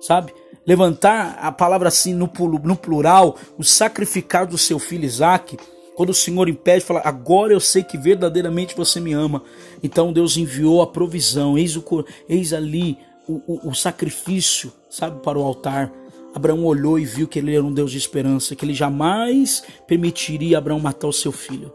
sabe? 0.00 0.32
Levantar 0.66 1.38
a 1.40 1.52
palavra 1.52 1.88
assim 1.88 2.12
no, 2.12 2.30
no 2.64 2.76
plural, 2.76 3.36
o 3.56 3.62
sacrificar 3.62 4.46
do 4.46 4.58
seu 4.58 4.78
filho 4.78 5.04
Isaac 5.04 5.56
quando 5.96 6.10
o 6.10 6.14
Senhor 6.14 6.46
impede, 6.46 6.84
fala: 6.84 7.00
Agora 7.02 7.54
eu 7.54 7.60
sei 7.60 7.82
que 7.82 7.96
verdadeiramente 7.96 8.76
você 8.76 9.00
me 9.00 9.14
ama. 9.14 9.42
Então 9.82 10.12
Deus 10.12 10.36
enviou 10.36 10.82
a 10.82 10.86
provisão, 10.86 11.56
eis, 11.56 11.74
o, 11.74 12.04
eis 12.28 12.52
ali 12.52 12.98
o, 13.26 13.40
o, 13.46 13.70
o 13.70 13.74
sacrifício, 13.74 14.70
sabe, 14.90 15.22
para 15.22 15.38
o 15.38 15.42
altar. 15.42 15.90
Abraão 16.34 16.66
olhou 16.66 16.98
e 16.98 17.06
viu 17.06 17.26
que 17.26 17.38
ele 17.38 17.56
era 17.56 17.64
um 17.64 17.72
Deus 17.72 17.90
de 17.90 17.96
esperança, 17.96 18.54
que 18.54 18.62
ele 18.62 18.74
jamais 18.74 19.64
permitiria 19.86 20.58
Abraão 20.58 20.78
matar 20.78 21.08
o 21.08 21.12
seu 21.12 21.32
filho. 21.32 21.72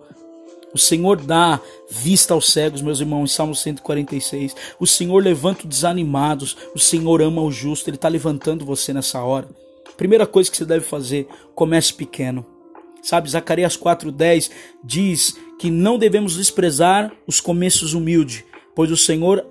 O 0.73 0.77
Senhor 0.77 1.17
dá 1.17 1.59
vista 1.89 2.33
aos 2.33 2.51
cegos, 2.51 2.81
meus 2.81 2.99
irmãos, 2.99 3.31
em 3.31 3.33
Salmo 3.33 3.55
146. 3.55 4.55
O 4.79 4.87
Senhor 4.87 5.21
levanta 5.21 5.61
os 5.61 5.69
desanimados. 5.69 6.55
O 6.73 6.79
Senhor 6.79 7.21
ama 7.21 7.41
o 7.41 7.51
justo. 7.51 7.89
Ele 7.89 7.97
está 7.97 8.07
levantando 8.07 8.65
você 8.65 8.93
nessa 8.93 9.21
hora. 9.21 9.47
Primeira 9.97 10.25
coisa 10.25 10.49
que 10.49 10.57
você 10.57 10.65
deve 10.65 10.85
fazer: 10.85 11.27
comece 11.53 11.93
pequeno. 11.93 12.45
Sabe, 13.01 13.29
Zacarias 13.29 13.75
4:10 13.75 14.49
diz 14.83 15.35
que 15.59 15.69
não 15.69 15.97
devemos 15.97 16.35
desprezar 16.35 17.11
os 17.27 17.39
começos 17.39 17.93
humildes, 17.93 18.43
pois 18.75 18.91
o 18.91 18.97
Senhor 18.97 19.45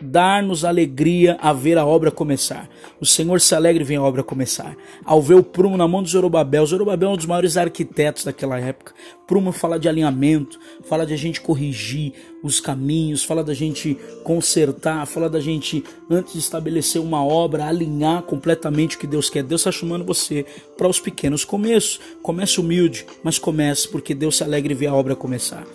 dar-nos 0.00 0.64
alegria 0.64 1.36
a 1.40 1.52
ver 1.52 1.78
a 1.78 1.86
obra 1.86 2.10
começar. 2.10 2.68
O 3.00 3.06
Senhor 3.06 3.40
se 3.40 3.54
alegra 3.54 3.82
e 3.82 3.86
vem 3.86 3.96
a 3.96 4.02
obra 4.02 4.22
começar. 4.22 4.76
Ao 5.04 5.20
ver 5.20 5.34
o 5.34 5.42
prumo 5.42 5.76
na 5.76 5.88
mão 5.88 6.02
de 6.02 6.10
Zorobabel, 6.10 6.66
Zorobabel 6.66 7.10
é 7.10 7.12
um 7.12 7.16
dos 7.16 7.26
maiores 7.26 7.56
arquitetos 7.56 8.24
daquela 8.24 8.58
época. 8.58 8.92
Prumo 9.26 9.52
fala 9.52 9.78
de 9.78 9.88
alinhamento, 9.88 10.58
fala 10.84 11.04
de 11.04 11.12
a 11.12 11.16
gente 11.16 11.40
corrigir 11.40 12.12
os 12.42 12.60
caminhos, 12.60 13.24
fala 13.24 13.44
da 13.44 13.52
gente 13.52 13.98
consertar, 14.24 15.04
fala 15.06 15.28
da 15.28 15.40
gente, 15.40 15.84
antes 16.08 16.32
de 16.32 16.38
estabelecer 16.38 17.00
uma 17.00 17.24
obra, 17.24 17.66
alinhar 17.66 18.22
completamente 18.22 18.96
o 18.96 18.98
que 18.98 19.06
Deus 19.06 19.28
quer. 19.28 19.42
Deus 19.42 19.60
está 19.60 19.72
chamando 19.72 20.04
você 20.04 20.46
para 20.76 20.88
os 20.88 21.00
pequenos 21.00 21.44
começos. 21.44 22.00
Comece 22.22 22.60
humilde, 22.60 23.04
mas 23.22 23.38
comece 23.38 23.88
porque 23.88 24.14
Deus 24.14 24.36
se 24.36 24.44
alegra 24.44 24.72
e 24.72 24.76
vê 24.76 24.86
a 24.86 24.94
obra 24.94 25.14
começar. 25.14 25.66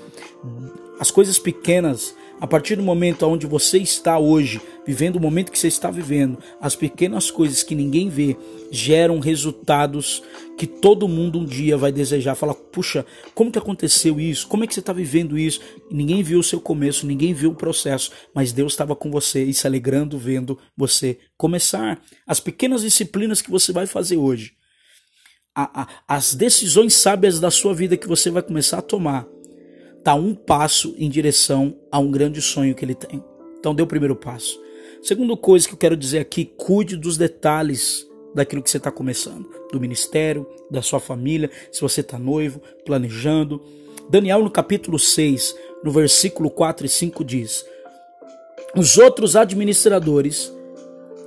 As 1.00 1.12
coisas 1.12 1.38
pequenas 1.38 2.16
A 2.44 2.48
partir 2.48 2.76
do 2.76 2.84
momento 2.84 3.26
onde 3.26 3.48
você 3.48 3.78
está 3.78 4.20
hoje, 4.20 4.60
vivendo 4.86 5.16
o 5.16 5.20
momento 5.22 5.50
que 5.50 5.58
você 5.58 5.70
está 5.70 5.90
vivendo, 5.90 6.38
as 6.60 6.76
pequenas 6.76 7.32
coisas 7.32 7.64
que 7.64 7.74
ninguém 7.74 8.10
vê 8.10 8.36
geram 8.70 9.18
resultados 9.20 10.22
que 10.58 10.68
todo 10.68 11.08
mundo 11.08 11.40
um 11.40 11.46
dia 11.46 11.78
vai 11.78 11.90
desejar. 11.90 12.36
Fala, 12.36 12.54
puxa, 12.54 13.06
como 13.34 13.50
que 13.50 13.58
aconteceu 13.58 14.20
isso? 14.20 14.46
Como 14.46 14.66
é 14.66 14.68
que 14.68 14.74
você 14.74 14.82
está 14.82 14.92
vivendo 14.92 15.38
isso? 15.38 15.62
ninguém 15.90 16.22
viu 16.22 16.38
o 16.38 16.44
seu 16.44 16.60
começo, 16.60 17.08
ninguém 17.08 17.34
viu 17.34 17.52
o 17.52 17.56
processo, 17.56 18.12
mas 18.36 18.52
Deus 18.52 18.74
estava 18.74 18.94
com 18.94 19.10
você 19.10 19.42
e 19.46 19.54
se 19.54 19.66
alegrando 19.66 20.18
vendo 20.18 20.60
você 20.76 21.20
começar. 21.38 22.02
As 22.28 22.42
pequenas 22.42 22.82
disciplinas 22.82 23.42
que 23.42 23.50
você 23.50 23.72
vai 23.72 23.88
fazer 23.88 24.18
hoje, 24.18 24.52
a, 25.56 25.84
a, 25.84 25.88
as 26.06 26.36
decisões 26.36 26.94
sábias 26.94 27.40
da 27.40 27.50
sua 27.50 27.74
vida 27.74 27.96
que 27.96 28.08
você 28.08 28.30
vai 28.30 28.44
começar 28.44 28.80
a 28.80 28.82
tomar, 28.82 29.26
está 30.04 30.14
um 30.16 30.36
passo 30.36 30.94
em 30.98 31.10
direção 31.10 31.78
a 31.90 31.98
um 31.98 32.12
grande 32.12 32.42
sonho 32.42 32.76
que 32.76 32.84
ele 32.84 32.94
tem. 32.94 33.24
Então 33.58 33.74
dê 33.74 33.82
o 33.82 33.88
primeiro 33.88 34.18
passo. 34.18 34.62
Segunda 35.02 35.38
coisa 35.38 35.66
que 35.66 35.74
eu 35.74 35.78
quero 35.78 35.96
dizer 35.96 36.20
aqui, 36.20 36.44
cuide 36.44 36.98
dos 36.98 37.18
detalhes 37.18 38.06
daquilo 38.36 38.62
que 38.62 38.70
você 38.70 38.76
está 38.76 38.92
começando, 38.92 39.50
do 39.72 39.80
ministério, 39.80 40.46
da 40.70 40.82
sua 40.82 41.00
família, 41.00 41.50
se 41.72 41.80
você 41.80 42.02
está 42.02 42.20
noivo, 42.20 42.62
planejando. 42.86 43.62
Daniel 44.10 44.44
no 44.44 44.52
capítulo 44.52 45.00
6, 45.00 45.56
no 45.82 45.92
versículo 45.92 46.50
4 46.52 46.86
e 46.86 46.90
5 46.90 47.24
diz: 47.24 47.66
Os 48.76 48.98
outros 48.98 49.38
administradores 49.38 50.54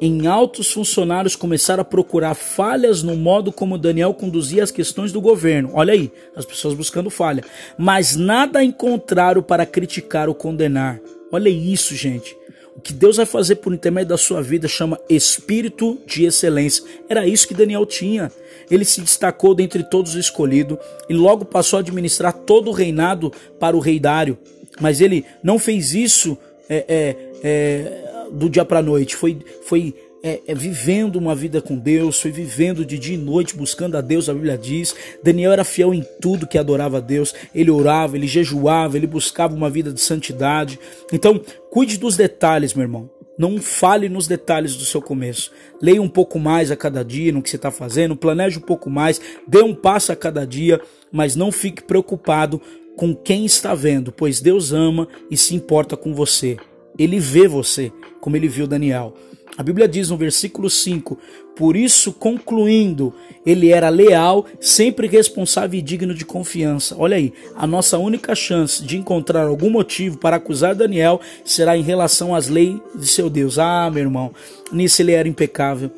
em 0.00 0.26
altos 0.26 0.71
funcionários 0.71 1.35
começaram 1.35 1.81
a 1.81 1.85
procurar 1.85 2.35
falhas 2.35 3.03
no 3.03 3.17
modo 3.17 3.50
como 3.50 3.79
Daniel 3.79 4.12
conduzia 4.12 4.62
as 4.62 4.71
questões 4.71 5.12
do 5.12 5.21
governo. 5.21 5.71
Olha 5.73 5.93
aí, 5.93 6.12
as 6.35 6.45
pessoas 6.45 6.75
buscando 6.75 7.09
falha. 7.09 7.43
Mas 7.79 8.15
nada 8.15 8.62
encontraram 8.62 9.43
para 9.43 9.65
criticar 9.65 10.29
ou 10.29 10.35
condenar. 10.35 11.00
Olha 11.33 11.49
isso, 11.49 11.95
gente. 11.95 12.37
O 12.76 12.81
que 12.81 12.93
Deus 12.93 13.17
vai 13.17 13.25
fazer 13.25 13.57
por 13.57 13.73
intermédio 13.73 14.11
da 14.11 14.19
sua 14.19 14.43
vida 14.43 14.69
chama 14.69 15.00
espírito 15.09 15.99
de 16.07 16.25
excelência. 16.25 16.85
Era 17.09 17.26
isso 17.26 17.49
que 17.49 17.55
Daniel 17.55 17.87
tinha. 17.87 18.31
Ele 18.71 18.85
se 18.85 19.00
destacou 19.00 19.55
dentre 19.55 19.83
todos 19.83 20.12
os 20.12 20.19
escolhidos 20.19 20.76
e 21.09 21.15
logo 21.15 21.45
passou 21.45 21.79
a 21.79 21.81
administrar 21.81 22.35
todo 22.35 22.69
o 22.69 22.73
reinado 22.73 23.33
para 23.59 23.76
o 23.76 23.81
rei 23.81 23.99
Dário. 23.99 24.37
Mas 24.79 25.00
ele 25.00 25.25
não 25.43 25.59
fez 25.59 25.95
isso 25.95 26.37
é, 26.69 26.85
é, 26.87 27.17
é, 27.43 28.15
do 28.30 28.49
dia 28.49 28.64
para 28.64 28.80
a 28.80 28.83
noite, 28.83 29.16
foi, 29.16 29.38
foi 29.62 29.95
é, 30.23 30.40
é, 30.49 30.54
vivendo 30.54 31.16
uma 31.16 31.35
vida 31.35 31.61
com 31.61 31.78
Deus, 31.78 32.21
foi 32.21 32.30
vivendo 32.30 32.85
de 32.85 32.99
dia 32.99 33.14
e 33.14 33.18
noite 33.18 33.56
buscando 33.56 33.97
a 33.97 34.00
Deus, 34.00 34.28
a 34.28 34.35
Bíblia 34.35 34.59
diz. 34.59 34.95
Daniel 35.23 35.52
era 35.52 35.64
fiel 35.64 35.95
em 35.95 36.04
tudo 36.21 36.47
que 36.47 36.59
adorava 36.59 36.99
a 36.99 37.00
Deus, 37.00 37.35
ele 37.54 37.71
orava, 37.71 38.16
ele 38.16 38.26
jejuava, 38.26 38.97
ele 38.97 39.06
buscava 39.06 39.54
uma 39.54 39.71
vida 39.71 39.92
de 39.92 40.00
santidade. 40.00 40.80
Então, 41.12 41.40
cuide 41.71 41.97
dos 41.97 42.16
detalhes, 42.16 42.75
meu 42.75 42.83
irmão. 42.83 43.11
Não 43.38 43.61
fale 43.61 44.09
nos 44.09 44.26
detalhes 44.26 44.75
do 44.76 44.85
seu 44.85 45.00
começo. 45.00 45.52
Leia 45.80 46.00
um 46.00 46.09
pouco 46.09 46.38
mais 46.38 46.71
a 46.71 46.76
cada 46.76 47.04
dia 47.04 47.30
no 47.30 47.42
que 47.42 47.50
você 47.50 47.56
está 47.56 47.71
fazendo, 47.71 48.16
planeje 48.16 48.59
um 48.59 48.62
pouco 48.62 48.88
mais, 48.88 49.21
dê 49.47 49.62
um 49.62 49.75
passo 49.75 50.11
a 50.11 50.16
cada 50.16 50.47
dia, 50.47 50.80
mas 51.12 51.37
não 51.37 51.52
fique 51.52 51.83
preocupado 51.83 52.61
com 52.97 53.14
quem 53.14 53.45
está 53.45 53.75
vendo, 53.75 54.11
pois 54.11 54.40
Deus 54.40 54.73
ama 54.73 55.06
e 55.30 55.37
se 55.37 55.54
importa 55.54 55.97
com 55.97 56.14
você. 56.14 56.56
Ele 56.99 57.19
vê 57.19 57.47
você, 57.47 57.93
como 58.21 58.37
ele 58.37 58.49
viu 58.49 58.67
Daniel. 58.67 59.15
A 59.57 59.62
Bíblia 59.62 59.88
diz 59.88 60.11
no 60.11 60.17
versículo 60.17 60.69
5: 60.69 61.19
Por 61.57 61.76
isso, 61.76 62.12
concluindo, 62.12 63.15
ele 63.45 63.71
era 63.71 63.88
leal, 63.88 64.45
sempre 64.61 65.07
responsável 65.07 65.79
e 65.79 65.83
digno 65.83 66.15
de 66.15 66.25
confiança. 66.25 66.95
Olha 66.99 67.17
aí, 67.17 67.33
a 67.57 67.67
nossa 67.67 67.97
única 67.97 68.35
chance 68.35 68.85
de 68.85 68.99
encontrar 68.99 69.47
algum 69.47 69.71
motivo 69.71 70.19
para 70.19 70.37
acusar 70.37 70.75
Daniel 70.75 71.21
será 71.45 71.76
em 71.76 71.83
relação 71.83 72.35
às 72.35 72.49
leis 72.49 72.79
de 72.95 73.07
seu 73.07 73.31
Deus. 73.31 73.59
Ah, 73.59 73.91
meu 73.91 74.03
irmão, 74.03 74.33
nisso 74.71 75.00
ele 75.00 75.12
era 75.12 75.26
impecável. 75.26 75.91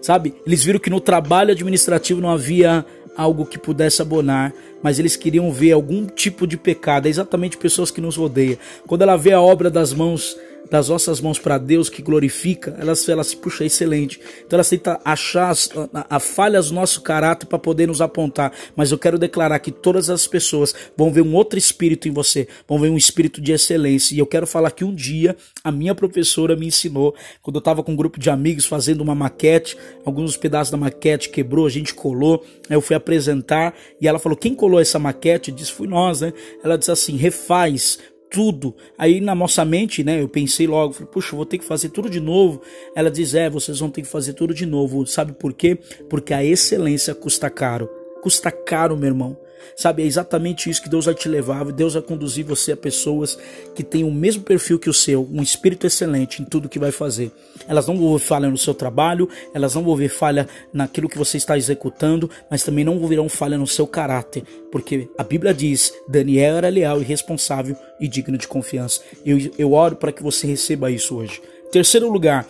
Sabe, 0.00 0.34
eles 0.46 0.62
viram 0.62 0.78
que 0.78 0.90
no 0.90 1.00
trabalho 1.00 1.50
administrativo 1.50 2.20
não 2.20 2.30
havia 2.30 2.84
algo 3.16 3.46
que 3.46 3.58
pudesse 3.58 4.02
abonar, 4.02 4.52
mas 4.82 4.98
eles 4.98 5.16
queriam 5.16 5.50
ver 5.52 5.72
algum 5.72 6.06
tipo 6.06 6.46
de 6.46 6.56
pecado. 6.56 7.06
É 7.06 7.08
exatamente 7.08 7.56
pessoas 7.56 7.90
que 7.90 8.00
nos 8.00 8.16
rodeiam. 8.16 8.58
Quando 8.86 9.02
ela 9.02 9.16
vê 9.16 9.32
a 9.32 9.40
obra 9.40 9.70
das 9.70 9.92
mãos 9.92 10.36
das 10.70 10.88
nossas 10.88 11.20
mãos 11.20 11.38
para 11.38 11.58
Deus 11.58 11.88
que 11.88 12.02
glorifica, 12.02 12.76
elas, 12.78 13.08
elas 13.08 13.34
puxa 13.34 13.64
excelente. 13.64 14.20
Então 14.46 14.56
elas 14.56 14.68
tentam 14.68 14.98
achar 15.04 15.50
as, 15.50 15.70
a, 15.92 16.16
a 16.16 16.20
falhas 16.20 16.68
do 16.68 16.74
nosso 16.74 17.02
caráter 17.02 17.46
para 17.46 17.58
poder 17.58 17.88
nos 17.88 18.00
apontar. 18.00 18.52
Mas 18.74 18.90
eu 18.90 18.98
quero 18.98 19.18
declarar 19.18 19.58
que 19.58 19.70
todas 19.70 20.10
as 20.10 20.26
pessoas 20.26 20.74
vão 20.96 21.12
ver 21.12 21.22
um 21.22 21.34
outro 21.34 21.58
espírito 21.58 22.08
em 22.08 22.12
você, 22.12 22.48
vão 22.66 22.78
ver 22.78 22.88
um 22.88 22.96
espírito 22.96 23.40
de 23.40 23.52
excelência. 23.52 24.14
E 24.14 24.18
eu 24.18 24.26
quero 24.26 24.46
falar 24.46 24.70
que 24.70 24.84
um 24.84 24.94
dia 24.94 25.36
a 25.62 25.70
minha 25.70 25.94
professora 25.94 26.56
me 26.56 26.66
ensinou, 26.66 27.14
quando 27.42 27.56
eu 27.56 27.60
estava 27.60 27.82
com 27.82 27.92
um 27.92 27.96
grupo 27.96 28.18
de 28.18 28.30
amigos 28.30 28.66
fazendo 28.66 29.00
uma 29.00 29.14
maquete, 29.14 29.76
alguns 30.04 30.36
pedaços 30.36 30.70
da 30.70 30.76
maquete 30.76 31.28
quebrou, 31.28 31.66
a 31.66 31.70
gente 31.70 31.94
colou, 31.94 32.44
aí 32.68 32.76
eu 32.76 32.80
fui 32.80 32.96
apresentar 32.96 33.74
e 34.00 34.08
ela 34.08 34.18
falou: 34.18 34.36
quem 34.36 34.54
colou 34.54 34.80
essa 34.80 34.98
maquete? 34.98 35.50
Eu 35.50 35.56
disse: 35.56 35.72
fui 35.72 35.86
nós, 35.86 36.20
né? 36.20 36.32
Ela 36.62 36.76
disse 36.76 36.90
assim: 36.90 37.16
refaz 37.16 37.98
tudo. 38.34 38.74
Aí 38.98 39.20
na 39.20 39.32
nossa 39.32 39.64
mente, 39.64 40.02
né, 40.02 40.20
eu 40.20 40.28
pensei 40.28 40.66
logo, 40.66 40.92
falei, 40.92 41.08
puxa, 41.08 41.36
vou 41.36 41.46
ter 41.46 41.56
que 41.56 41.64
fazer 41.64 41.90
tudo 41.90 42.10
de 42.10 42.18
novo. 42.18 42.60
Ela 42.96 43.08
diz, 43.08 43.32
é, 43.32 43.48
vocês 43.48 43.78
vão 43.78 43.88
ter 43.88 44.02
que 44.02 44.08
fazer 44.08 44.32
tudo 44.32 44.52
de 44.52 44.66
novo. 44.66 45.06
Sabe 45.06 45.32
por 45.34 45.52
quê? 45.52 45.78
Porque 46.10 46.34
a 46.34 46.44
excelência 46.44 47.14
custa 47.14 47.48
caro. 47.48 47.88
Custa 48.20 48.50
caro, 48.50 48.96
meu 48.96 49.10
irmão. 49.10 49.38
Sabe, 49.76 50.02
é 50.02 50.06
exatamente 50.06 50.68
isso 50.68 50.82
que 50.82 50.88
Deus 50.88 51.06
vai 51.06 51.14
te 51.14 51.28
levar. 51.28 51.64
Deus 51.72 51.94
vai 51.94 52.02
conduzir 52.02 52.44
você 52.44 52.72
a 52.72 52.76
pessoas 52.76 53.38
que 53.74 53.82
têm 53.82 54.04
o 54.04 54.10
mesmo 54.10 54.42
perfil 54.42 54.78
que 54.78 54.90
o 54.90 54.94
seu, 54.94 55.28
um 55.32 55.42
espírito 55.42 55.86
excelente 55.86 56.42
em 56.42 56.44
tudo 56.44 56.68
que 56.68 56.78
vai 56.78 56.90
fazer. 56.90 57.30
Elas 57.68 57.86
não 57.86 57.96
vão 57.96 58.16
ver 58.16 58.24
falha 58.24 58.48
no 58.48 58.58
seu 58.58 58.74
trabalho, 58.74 59.28
elas 59.52 59.74
não 59.74 59.82
vão 59.82 59.96
ver 59.96 60.08
falha 60.08 60.48
naquilo 60.72 61.08
que 61.08 61.18
você 61.18 61.36
está 61.36 61.56
executando, 61.56 62.30
mas 62.50 62.62
também 62.62 62.84
não 62.84 63.04
verão 63.06 63.28
falha 63.28 63.58
no 63.58 63.66
seu 63.66 63.86
caráter, 63.86 64.42
porque 64.70 65.08
a 65.16 65.24
Bíblia 65.24 65.54
diz: 65.54 65.92
Daniel 66.08 66.56
era 66.56 66.68
leal 66.68 67.00
e 67.00 67.04
responsável 67.04 67.76
e 68.00 68.08
digno 68.08 68.38
de 68.38 68.48
confiança. 68.48 69.00
Eu, 69.24 69.38
eu 69.58 69.72
oro 69.72 69.96
para 69.96 70.12
que 70.12 70.22
você 70.22 70.46
receba 70.46 70.90
isso 70.90 71.16
hoje. 71.16 71.40
Terceiro 71.70 72.10
lugar, 72.10 72.46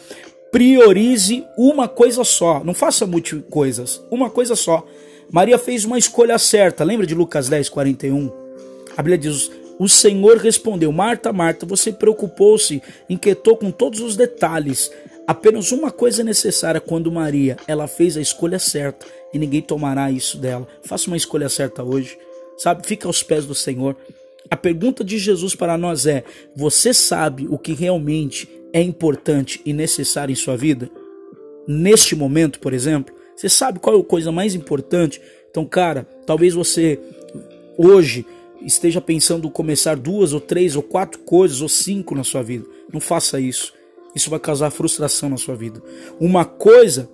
priorize 0.51 1.45
uma 1.57 1.89
coisa 1.89 2.23
só. 2.25 2.63
Não 2.63 2.75
faça 2.75 3.07
muitas 3.07 3.43
coisas, 3.51 4.03
uma 4.11 4.31
coisa 4.31 4.55
só. 4.55 4.87
Maria 5.31 5.59
fez 5.59 5.85
uma 5.85 5.99
escolha 5.99 6.39
certa. 6.39 6.85
Lembra 6.85 7.07
de 7.07 7.15
Lucas 7.15 7.49
10, 7.49 7.69
41? 7.69 8.31
A 8.97 9.03
Bíblia 9.03 9.19
diz: 9.19 9.51
O 9.79 9.89
Senhor 9.89 10.37
respondeu: 10.39 10.93
Marta, 10.93 11.33
Marta, 11.33 11.67
você 11.67 11.93
preocupou-se, 11.93 12.83
inquietou 13.09 13.57
com 13.57 13.71
todos 13.71 14.01
os 14.01 14.17
detalhes. 14.17 14.91
Apenas 15.27 15.73
uma 15.73 15.91
coisa 15.91 16.21
é 16.21 16.25
necessária 16.25 16.81
quando 16.81 17.11
Maria, 17.11 17.57
ela 17.67 17.87
fez 17.87 18.17
a 18.17 18.21
escolha 18.21 18.59
certa 18.59 19.07
e 19.33 19.39
ninguém 19.39 19.63
tomará 19.63 20.11
isso 20.11 20.37
dela. 20.37 20.69
Faça 20.83 21.09
uma 21.09 21.17
escolha 21.17 21.49
certa 21.49 21.83
hoje, 21.83 22.19
sabe? 22.59 22.87
Fica 22.87 23.09
aos 23.09 23.23
pés 23.23 23.47
do 23.47 23.55
Senhor. 23.55 23.97
A 24.51 24.57
pergunta 24.57 25.03
de 25.03 25.19
Jesus 25.19 25.55
para 25.55 25.79
nós 25.79 26.07
é: 26.07 26.25
você 26.55 26.93
sabe 26.93 27.47
o 27.49 27.59
que 27.59 27.73
realmente 27.73 28.49
é 28.73 28.83
importante 28.83 29.61
e 29.65 29.73
necessário 29.73 30.33
em 30.33 30.37
sua 30.37 30.57
vida? 30.57 30.91
Neste 31.67 32.15
momento, 32.15 32.61
por 32.61 32.75
exemplo, 32.75 33.14
você 33.37 33.49
sabe 33.49 33.79
qual 33.79 33.97
é 33.97 34.01
a 34.01 34.05
coisa 34.05 34.31
mais 34.31 34.55
importante? 34.55 35.21
Então, 35.51 35.65
cara, 35.65 36.07
talvez 36.27 36.55
você 36.55 36.99
hoje 37.77 38.27
esteja 38.63 39.01
pensando 39.01 39.47
em 39.47 39.51
começar 39.51 39.97
duas 39.97 40.33
ou 40.33 40.41
três 40.41 40.77
ou 40.77 40.83
quatro 40.83 41.21
coisas 41.21 41.61
ou 41.61 41.69
cinco 41.69 42.15
na 42.15 42.25
sua 42.25 42.43
vida. 42.43 42.65
Não 42.93 43.01
faça 43.01 43.41
isso. 43.41 43.73
Isso 44.15 44.31
vai 44.31 44.39
causar 44.39 44.71
frustração 44.71 45.29
na 45.29 45.37
sua 45.37 45.55
vida. 45.55 45.83
Uma 46.21 46.45
coisa 46.45 47.11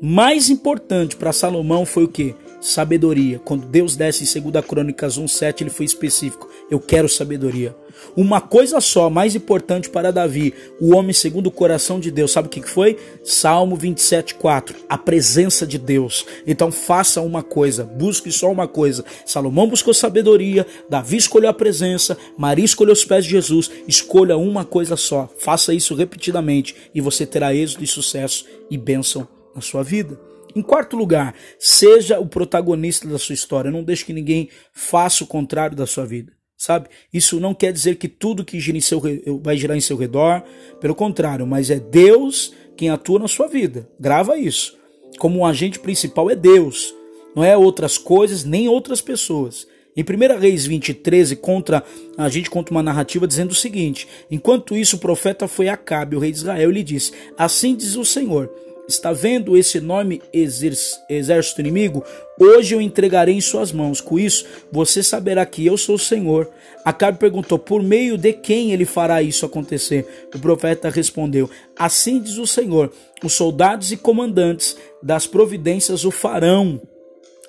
mais 0.00 0.48
importante 0.48 1.16
para 1.16 1.32
Salomão 1.32 1.84
foi 1.84 2.04
o 2.04 2.08
que? 2.08 2.34
Sabedoria. 2.60 3.38
Quando 3.38 3.66
Deus 3.66 3.96
desce 3.96 4.38
em 4.38 4.50
2 4.50 4.64
Crônicas 4.64 5.18
1,7, 5.18 5.60
ele 5.60 5.70
foi 5.70 5.84
específico. 5.84 6.47
Eu 6.70 6.80
quero 6.80 7.08
sabedoria. 7.08 7.74
Uma 8.16 8.40
coisa 8.40 8.80
só, 8.80 9.08
mais 9.08 9.34
importante 9.34 9.88
para 9.88 10.12
Davi, 10.12 10.54
o 10.80 10.94
homem 10.94 11.12
segundo 11.12 11.48
o 11.48 11.52
coração 11.52 11.98
de 11.98 12.10
Deus, 12.10 12.32
sabe 12.32 12.48
o 12.48 12.50
que 12.50 12.62
foi? 12.62 12.96
Salmo 13.24 13.76
27,4, 13.76 14.74
a 14.88 14.98
presença 14.98 15.66
de 15.66 15.78
Deus. 15.78 16.26
Então 16.46 16.70
faça 16.70 17.20
uma 17.20 17.42
coisa, 17.42 17.84
busque 17.84 18.30
só 18.30 18.50
uma 18.50 18.68
coisa. 18.68 19.04
Salomão 19.24 19.68
buscou 19.68 19.94
sabedoria, 19.94 20.66
Davi 20.88 21.16
escolheu 21.16 21.50
a 21.50 21.54
presença, 21.54 22.16
Maria 22.36 22.64
escolheu 22.64 22.92
os 22.92 23.04
pés 23.04 23.24
de 23.24 23.30
Jesus. 23.30 23.70
Escolha 23.86 24.36
uma 24.36 24.64
coisa 24.64 24.96
só, 24.96 25.28
faça 25.38 25.74
isso 25.74 25.94
repetidamente 25.94 26.74
e 26.94 27.00
você 27.00 27.26
terá 27.26 27.54
êxito 27.54 27.84
e 27.84 27.86
sucesso 27.86 28.44
e 28.70 28.76
bênção 28.76 29.26
na 29.54 29.60
sua 29.60 29.82
vida. 29.82 30.18
Em 30.56 30.62
quarto 30.62 30.96
lugar, 30.96 31.34
seja 31.58 32.18
o 32.18 32.26
protagonista 32.26 33.06
da 33.06 33.18
sua 33.18 33.34
história. 33.34 33.70
Não 33.70 33.84
deixe 33.84 34.04
que 34.04 34.12
ninguém 34.12 34.48
faça 34.72 35.22
o 35.22 35.26
contrário 35.26 35.76
da 35.76 35.86
sua 35.86 36.04
vida. 36.06 36.37
Sabe? 36.58 36.88
Isso 37.14 37.38
não 37.38 37.54
quer 37.54 37.72
dizer 37.72 37.94
que 37.94 38.08
tudo 38.08 38.44
que 38.44 38.58
gira 38.58 38.76
em 38.76 38.80
seu, 38.80 39.00
vai 39.40 39.56
girar 39.56 39.76
em 39.76 39.80
seu 39.80 39.96
redor. 39.96 40.42
Pelo 40.80 40.94
contrário, 40.94 41.46
mas 41.46 41.70
é 41.70 41.78
Deus 41.78 42.52
quem 42.76 42.90
atua 42.90 43.20
na 43.20 43.28
sua 43.28 43.46
vida. 43.46 43.88
Grava 43.98 44.36
isso. 44.36 44.76
Como 45.18 45.38
um 45.38 45.46
agente 45.46 45.78
principal 45.78 46.28
é 46.28 46.34
Deus. 46.34 46.92
Não 47.34 47.44
é 47.44 47.56
outras 47.56 47.96
coisas 47.96 48.42
nem 48.42 48.68
outras 48.68 49.00
pessoas. 49.00 49.68
Em 49.96 50.02
1 50.02 50.38
Reis 50.38 50.66
20, 50.66 50.94
13, 50.94 51.36
contra, 51.36 51.84
a 52.16 52.28
gente 52.28 52.50
conta 52.50 52.72
uma 52.72 52.82
narrativa 52.82 53.26
dizendo 53.26 53.52
o 53.52 53.54
seguinte: 53.54 54.08
Enquanto 54.28 54.76
isso, 54.76 54.96
o 54.96 55.00
profeta 55.00 55.46
foi 55.46 55.68
a 55.68 55.74
Acabe, 55.74 56.16
o 56.16 56.18
rei 56.18 56.32
de 56.32 56.38
Israel, 56.38 56.70
e 56.70 56.74
lhe 56.74 56.82
disse: 56.82 57.12
Assim 57.36 57.74
diz 57.74 57.96
o 57.96 58.04
Senhor: 58.04 58.48
Está 58.88 59.12
vendo 59.12 59.54
esse 59.54 59.76
enorme 59.76 60.22
exército 60.32 61.60
inimigo? 61.60 62.02
Hoje 62.40 62.74
eu 62.74 62.80
entregarei 62.80 63.34
em 63.34 63.40
suas 63.40 63.70
mãos. 63.70 64.00
Com 64.00 64.18
isso, 64.18 64.46
você 64.72 65.02
saberá 65.02 65.44
que 65.44 65.66
eu 65.66 65.76
sou 65.76 65.96
o 65.96 65.98
Senhor. 65.98 66.48
Acabe 66.82 67.18
perguntou: 67.18 67.58
Por 67.58 67.82
meio 67.82 68.16
de 68.16 68.32
quem 68.32 68.72
ele 68.72 68.86
fará 68.86 69.22
isso 69.22 69.44
acontecer? 69.44 70.06
O 70.34 70.38
profeta 70.38 70.88
respondeu: 70.88 71.50
Assim 71.76 72.18
diz 72.18 72.38
o 72.38 72.46
Senhor: 72.46 72.90
Os 73.22 73.34
soldados 73.34 73.92
e 73.92 73.96
comandantes 73.96 74.74
das 75.02 75.26
providências 75.26 76.06
o 76.06 76.10
farão. 76.10 76.80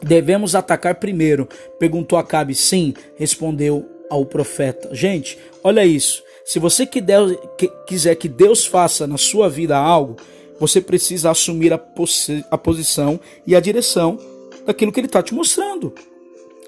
Devemos 0.04 0.56
atacar 0.56 0.96
primeiro? 0.96 1.48
Perguntou 1.80 2.20
Acabe. 2.20 2.54
Sim, 2.54 2.94
respondeu 3.16 3.90
ao 4.10 4.26
profeta. 4.26 4.94
Gente, 4.94 5.38
olha 5.64 5.86
isso. 5.86 6.22
Se 6.44 6.60
você 6.60 6.86
quiser 6.86 8.16
que 8.16 8.28
Deus 8.28 8.66
faça 8.66 9.06
na 9.06 9.18
sua 9.18 9.48
vida 9.48 9.78
algo, 9.78 10.18
você 10.60 10.82
precisa 10.82 11.32
assumir 11.32 11.74
a, 11.74 11.80
a 12.52 12.58
posição 12.58 13.20
e 13.46 13.56
a 13.56 13.60
direção 13.60 14.20
daquilo 14.66 14.92
que 14.92 15.00
ele 15.00 15.08
está 15.08 15.22
te 15.24 15.34
mostrando. 15.34 15.94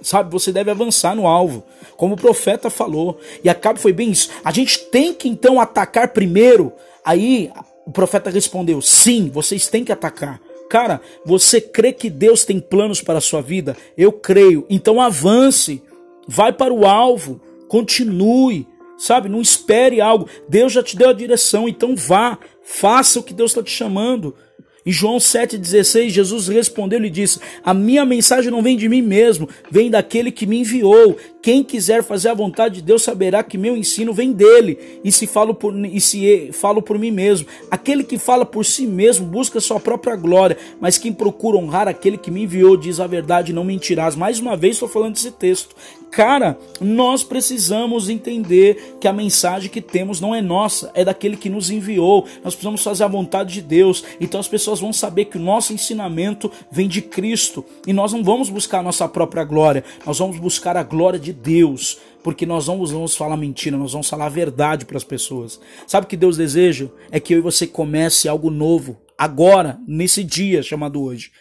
Sabe, 0.01 0.31
você 0.31 0.51
deve 0.51 0.71
avançar 0.71 1.15
no 1.15 1.27
alvo, 1.27 1.63
como 1.95 2.15
o 2.15 2.17
profeta 2.17 2.71
falou. 2.71 3.19
E 3.43 3.49
Acabe 3.49 3.79
foi 3.79 3.93
bem 3.93 4.09
isso. 4.09 4.29
A 4.43 4.51
gente 4.51 4.79
tem 4.85 5.13
que 5.13 5.29
então 5.29 5.59
atacar 5.59 6.07
primeiro. 6.07 6.73
Aí 7.05 7.51
o 7.85 7.91
profeta 7.91 8.29
respondeu: 8.31 8.81
sim, 8.81 9.29
vocês 9.29 9.67
têm 9.67 9.83
que 9.83 9.91
atacar. 9.91 10.41
Cara, 10.71 11.01
você 11.25 11.59
crê 11.59 11.91
que 11.91 12.09
Deus 12.09 12.45
tem 12.45 12.59
planos 12.59 13.01
para 13.01 13.17
a 13.17 13.21
sua 13.21 13.41
vida? 13.41 13.75
Eu 13.97 14.11
creio. 14.11 14.65
Então 14.69 15.01
avance. 15.01 15.83
Vai 16.27 16.53
para 16.53 16.73
o 16.73 16.85
alvo. 16.85 17.41
Continue. 17.67 18.65
Sabe? 18.97 19.27
Não 19.27 19.41
espere 19.41 19.99
algo. 19.99 20.27
Deus 20.47 20.71
já 20.71 20.81
te 20.81 20.95
deu 20.95 21.09
a 21.09 21.13
direção. 21.13 21.67
Então 21.67 21.95
vá. 21.95 22.39
Faça 22.63 23.19
o 23.19 23.23
que 23.23 23.33
Deus 23.33 23.51
está 23.51 23.63
te 23.63 23.71
chamando. 23.71 24.35
Em 24.83 24.91
João 24.91 25.17
7,16, 25.17 26.09
Jesus 26.09 26.47
respondeu 26.47 27.03
e 27.03 27.09
disse: 27.09 27.39
A 27.63 27.71
minha 27.71 28.03
mensagem 28.03 28.49
não 28.49 28.63
vem 28.63 28.75
de 28.75 28.89
mim 28.89 29.01
mesmo, 29.01 29.47
vem 29.69 29.91
daquele 29.91 30.31
que 30.31 30.47
me 30.47 30.59
enviou. 30.59 31.15
Quem 31.39 31.63
quiser 31.63 32.03
fazer 32.03 32.29
a 32.29 32.33
vontade 32.33 32.75
de 32.75 32.81
Deus 32.81 33.03
saberá 33.03 33.43
que 33.43 33.59
meu 33.59 33.77
ensino 33.77 34.11
vem 34.11 34.31
dele, 34.31 34.79
e 35.03 35.11
se 35.11 35.27
falo 35.27 35.53
por, 35.53 35.75
e 35.85 36.01
se 36.01 36.49
falo 36.51 36.81
por 36.81 36.97
mim 36.97 37.11
mesmo. 37.11 37.45
Aquele 37.69 38.03
que 38.03 38.17
fala 38.17 38.43
por 38.43 38.65
si 38.65 38.87
mesmo 38.87 39.25
busca 39.25 39.59
sua 39.59 39.79
própria 39.79 40.15
glória, 40.15 40.57
mas 40.79 40.97
quem 40.97 41.13
procura 41.13 41.57
honrar 41.57 41.87
aquele 41.87 42.17
que 42.17 42.31
me 42.31 42.43
enviou 42.43 42.75
diz 42.75 42.99
a 42.99 43.05
verdade, 43.05 43.53
não 43.53 43.63
mentirás. 43.63 44.15
Mais 44.15 44.39
uma 44.39 44.57
vez 44.57 44.77
estou 44.77 44.89
falando 44.89 45.13
desse 45.13 45.31
texto. 45.31 45.75
Cara, 46.11 46.59
nós 46.81 47.23
precisamos 47.23 48.09
entender 48.09 48.97
que 48.99 49.07
a 49.07 49.13
mensagem 49.13 49.69
que 49.69 49.81
temos 49.81 50.19
não 50.19 50.35
é 50.35 50.41
nossa, 50.41 50.91
é 50.93 51.05
daquele 51.05 51.37
que 51.37 51.49
nos 51.49 51.69
enviou. 51.69 52.27
Nós 52.43 52.53
precisamos 52.53 52.83
fazer 52.83 53.05
a 53.05 53.07
vontade 53.07 53.53
de 53.53 53.61
Deus. 53.61 54.03
Então 54.19 54.37
as 54.37 54.47
pessoas 54.47 54.81
vão 54.81 54.91
saber 54.91 55.25
que 55.25 55.37
o 55.37 55.41
nosso 55.41 55.71
ensinamento 55.71 56.51
vem 56.69 56.89
de 56.89 57.01
Cristo 57.01 57.63
e 57.87 57.93
nós 57.93 58.11
não 58.11 58.21
vamos 58.25 58.49
buscar 58.49 58.79
a 58.79 58.83
nossa 58.83 59.07
própria 59.07 59.45
glória, 59.45 59.85
nós 60.05 60.19
vamos 60.19 60.37
buscar 60.37 60.75
a 60.75 60.83
glória 60.83 61.17
de 61.17 61.31
Deus, 61.31 61.97
porque 62.21 62.45
nós 62.45 62.67
não 62.67 62.85
vamos 62.85 63.15
falar 63.15 63.37
mentira, 63.37 63.77
nós 63.77 63.93
vamos 63.93 64.09
falar 64.09 64.25
a 64.25 64.29
verdade 64.29 64.85
para 64.85 64.97
as 64.97 65.05
pessoas. 65.05 65.61
Sabe 65.87 66.05
o 66.05 66.09
que 66.09 66.17
Deus 66.17 66.35
deseja? 66.35 66.87
É 67.09 67.21
que 67.21 67.33
eu 67.33 67.37
e 67.37 67.41
você 67.41 67.65
comece 67.65 68.27
algo 68.27 68.49
novo 68.49 68.97
agora, 69.17 69.79
nesse 69.87 70.25
dia 70.25 70.61
chamado 70.61 71.01
hoje 71.01 71.31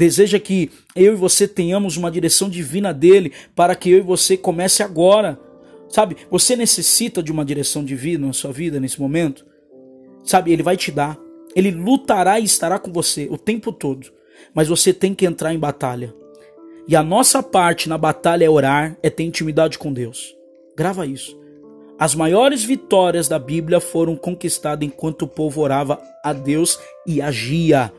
deseja 0.00 0.40
que 0.40 0.70
eu 0.96 1.12
e 1.12 1.16
você 1.16 1.46
tenhamos 1.46 1.98
uma 1.98 2.10
direção 2.10 2.48
divina 2.48 2.90
dele 2.90 3.34
para 3.54 3.74
que 3.74 3.90
eu 3.90 3.98
e 3.98 4.00
você 4.00 4.34
comece 4.34 4.82
agora. 4.82 5.38
Sabe, 5.90 6.16
você 6.30 6.56
necessita 6.56 7.22
de 7.22 7.30
uma 7.30 7.44
direção 7.44 7.84
divina 7.84 8.26
na 8.26 8.32
sua 8.32 8.50
vida 8.50 8.80
nesse 8.80 8.98
momento? 8.98 9.44
Sabe, 10.24 10.52
ele 10.52 10.62
vai 10.62 10.74
te 10.74 10.90
dar. 10.90 11.18
Ele 11.54 11.70
lutará 11.70 12.40
e 12.40 12.44
estará 12.44 12.78
com 12.78 12.90
você 12.90 13.28
o 13.30 13.36
tempo 13.36 13.72
todo. 13.72 14.10
Mas 14.54 14.68
você 14.68 14.90
tem 14.94 15.14
que 15.14 15.26
entrar 15.26 15.52
em 15.52 15.58
batalha. 15.58 16.14
E 16.88 16.96
a 16.96 17.02
nossa 17.02 17.42
parte 17.42 17.86
na 17.86 17.98
batalha 17.98 18.46
é 18.46 18.48
orar, 18.48 18.96
é 19.02 19.10
ter 19.10 19.24
intimidade 19.24 19.78
com 19.78 19.92
Deus. 19.92 20.34
Grava 20.74 21.06
isso. 21.06 21.38
As 21.98 22.14
maiores 22.14 22.64
vitórias 22.64 23.28
da 23.28 23.38
Bíblia 23.38 23.80
foram 23.80 24.16
conquistadas 24.16 24.86
enquanto 24.86 25.22
o 25.22 25.28
povo 25.28 25.60
orava 25.60 26.00
a 26.24 26.32
Deus 26.32 26.80
e 27.06 27.20
agia. 27.20 27.92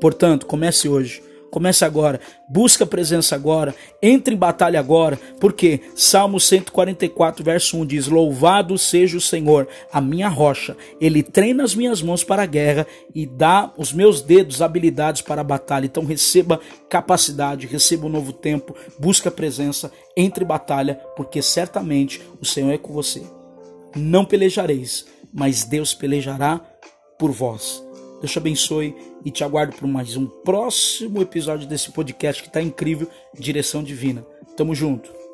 Portanto, 0.00 0.46
comece 0.46 0.88
hoje. 0.88 1.26
Comece 1.50 1.84
agora, 1.84 2.20
busca 2.48 2.84
a 2.84 2.86
presença 2.86 3.34
agora, 3.34 3.74
entre 4.02 4.34
em 4.34 4.36
batalha 4.36 4.78
agora, 4.78 5.18
porque 5.40 5.80
Salmo 5.94 6.38
144, 6.38 7.42
verso 7.42 7.78
1 7.78 7.86
diz: 7.86 8.06
Louvado 8.06 8.76
seja 8.76 9.16
o 9.16 9.20
Senhor, 9.20 9.66
a 9.90 10.00
minha 10.00 10.28
rocha, 10.28 10.76
ele 11.00 11.22
treina 11.22 11.64
as 11.64 11.74
minhas 11.74 12.02
mãos 12.02 12.22
para 12.22 12.42
a 12.42 12.46
guerra 12.46 12.86
e 13.14 13.26
dá 13.26 13.72
os 13.78 13.92
meus 13.92 14.20
dedos 14.20 14.60
habilidades 14.60 15.22
para 15.22 15.40
a 15.40 15.44
batalha. 15.44 15.86
Então 15.86 16.04
receba 16.04 16.60
capacidade, 16.88 17.66
receba 17.66 18.06
um 18.06 18.10
novo 18.10 18.32
tempo, 18.32 18.76
busca 18.98 19.30
a 19.30 19.32
presença, 19.32 19.90
entre 20.16 20.44
batalha, 20.44 21.00
porque 21.16 21.40
certamente 21.40 22.20
o 22.40 22.44
Senhor 22.44 22.72
é 22.72 22.78
com 22.78 22.92
você. 22.92 23.22
Não 23.96 24.24
pelejareis, 24.24 25.06
mas 25.32 25.64
Deus 25.64 25.94
pelejará 25.94 26.60
por 27.18 27.32
vós. 27.32 27.87
Deus 28.20 28.32
te 28.32 28.38
abençoe 28.38 28.96
e 29.24 29.30
te 29.30 29.44
aguardo 29.44 29.76
para 29.76 29.86
mais 29.86 30.16
um 30.16 30.26
próximo 30.26 31.22
episódio 31.22 31.68
desse 31.68 31.92
podcast 31.92 32.42
que 32.42 32.48
está 32.48 32.60
incrível, 32.60 33.08
Direção 33.38 33.82
Divina. 33.82 34.26
Tamo 34.56 34.74
junto. 34.74 35.27